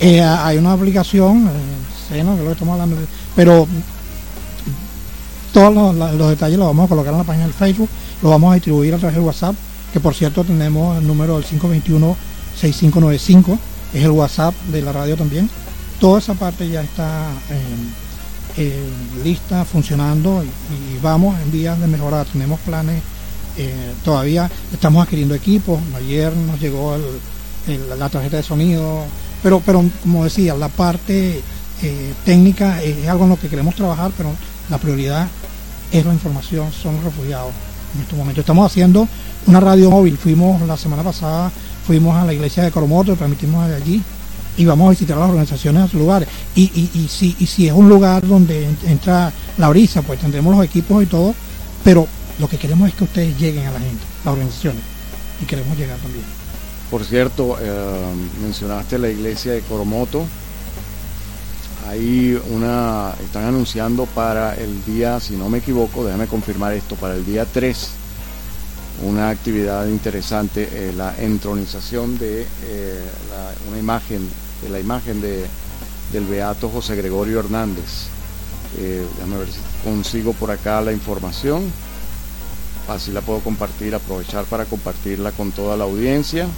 [0.00, 1.50] Eh, hay una aplicación,
[2.12, 2.36] eh, ¿no?
[2.36, 2.96] que lo estamos hablando,
[3.34, 3.66] pero
[5.52, 7.88] todos los, detalles los vamos a colocar en la página del Facebook,
[8.22, 9.54] lo vamos a distribuir a través del WhatsApp,
[9.90, 11.46] que por cierto tenemos el número del
[12.60, 13.58] 521-6595,
[13.94, 15.48] es el WhatsApp de la radio también.
[15.98, 17.58] Toda esa parte ya está eh,
[19.22, 22.26] lista, funcionando y, vamos en vías de mejorar.
[22.26, 23.02] Tenemos planes,
[24.04, 25.80] todavía estamos adquiriendo equipos.
[25.96, 26.96] Ayer nos llegó
[27.98, 29.04] la tarjeta de sonido,
[29.42, 31.42] pero, pero como decía, la parte
[31.82, 34.30] eh, técnica es algo en lo que queremos trabajar, pero
[34.70, 35.28] la prioridad
[35.92, 37.52] es la información, son los refugiados
[37.94, 38.42] en estos momentos.
[38.42, 39.06] Estamos haciendo
[39.46, 41.52] una radio móvil, fuimos la semana pasada,
[41.86, 44.02] fuimos a la iglesia de Coromoto, transmitimos de allí
[44.56, 46.28] y vamos a visitar las organizaciones a sus lugares.
[46.54, 50.54] Y, y, y, si, y si es un lugar donde entra la brisa, pues tendremos
[50.54, 51.34] los equipos y todo,
[51.84, 52.06] pero
[52.38, 54.82] lo que queremos es que ustedes lleguen a la gente, las organizaciones,
[55.42, 56.24] y queremos llegar también.
[56.90, 60.24] Por cierto, eh, mencionaste la iglesia de Coromoto.
[61.88, 67.14] Ahí una, están anunciando para el día, si no me equivoco, déjame confirmar esto, para
[67.14, 67.90] el día 3,
[69.04, 73.04] una actividad interesante, eh, la entronización de eh,
[73.68, 74.28] una imagen,
[74.66, 75.46] de la imagen de,
[76.12, 78.08] del beato José Gregorio Hernández.
[78.76, 81.70] déjame ver si consigo por acá la información.
[82.88, 86.48] así la puedo compartir, aprovechar para compartirla con toda la audiencia.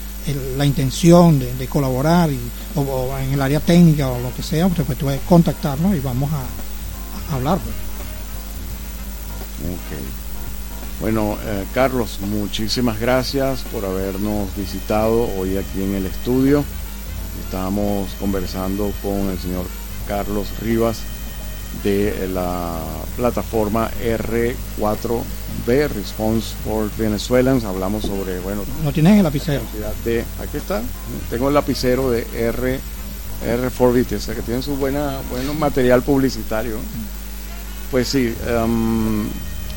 [0.57, 2.29] la intención de, colaborar
[2.75, 7.35] o, en el área técnica o lo que sea, usted puede contactarnos y vamos a,
[7.35, 7.59] hablar.
[7.59, 7.75] Pues.
[11.01, 16.63] Bueno, eh, Carlos, muchísimas gracias por habernos visitado hoy aquí en el estudio.
[17.43, 19.65] Estábamos conversando con el señor
[20.07, 20.99] Carlos Rivas
[21.83, 22.79] de la
[23.15, 27.63] plataforma R4B, Response for Venezuelans.
[27.63, 28.63] Hablamos sobre, bueno...
[28.83, 29.61] ¿No tienes el lapicero?
[30.03, 30.81] De, aquí está,
[31.29, 32.79] tengo el lapicero de R,
[33.45, 36.77] R4B, o sea que tienen su buena, buen material publicitario.
[37.91, 39.27] Pues sí, em,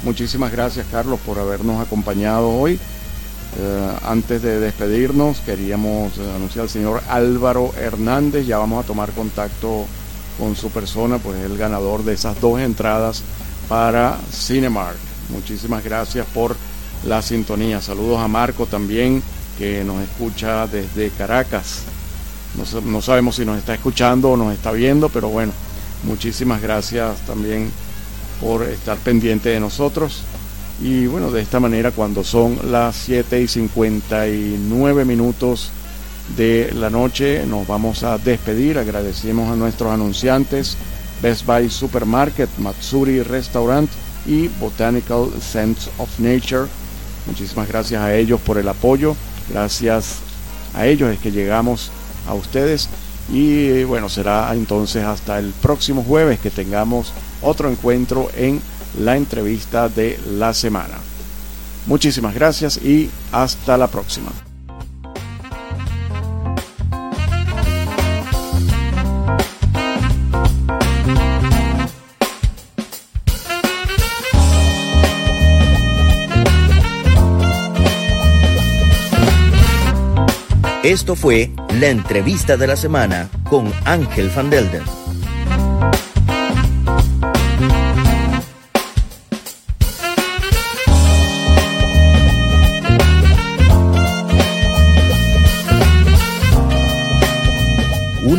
[0.03, 2.79] muchísimas gracias Carlos por habernos acompañado hoy.
[3.57, 9.87] Eh, antes de despedirnos, queríamos anunciar al señor Álvaro Hernández, ya vamos a tomar contacto
[10.39, 13.23] con su persona, pues es el ganador de esas dos entradas
[13.69, 14.97] para Cinemark.
[15.31, 16.57] Muchísimas gracias por
[17.05, 17.81] la sintonía.
[17.81, 19.23] Saludos a Marco también,
[19.59, 21.83] que nos escucha desde Caracas.
[22.85, 25.53] No, sabemos si nos está escuchando o nos está viendo, pero bueno,
[26.05, 27.71] muchísimas gracias también
[28.41, 30.23] por estar pendiente de nosotros.
[30.81, 35.73] Y bueno, de esta manera, cuando son las 7 y 59 minutos
[36.37, 38.79] de la noche nos vamos a despedir.
[38.79, 40.77] Agradecemos a nuestros anunciantes
[41.23, 43.91] Best Buy Supermarket, Matsuri Restaurant
[44.27, 46.67] y Botanical Sense of Nature.
[47.27, 49.17] Muchísimas gracias a ellos por el apoyo.
[49.51, 50.19] Gracias
[50.75, 51.91] a ellos es que llegamos
[52.27, 52.89] a ustedes.
[53.31, 57.13] Y bueno, será entonces hasta el próximo jueves que tengamos
[57.43, 58.61] otro encuentro en
[58.99, 60.99] la entrevista de la semana.
[61.87, 64.31] Muchísimas gracias y hasta la próxima.
[80.83, 85.08] Esto fue la entrevista de la semana con Ángel Van Delden.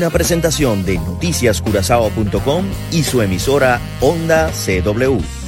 [0.09, 5.38] Presentación de noticiascurazao.com y su emisora Onda CW.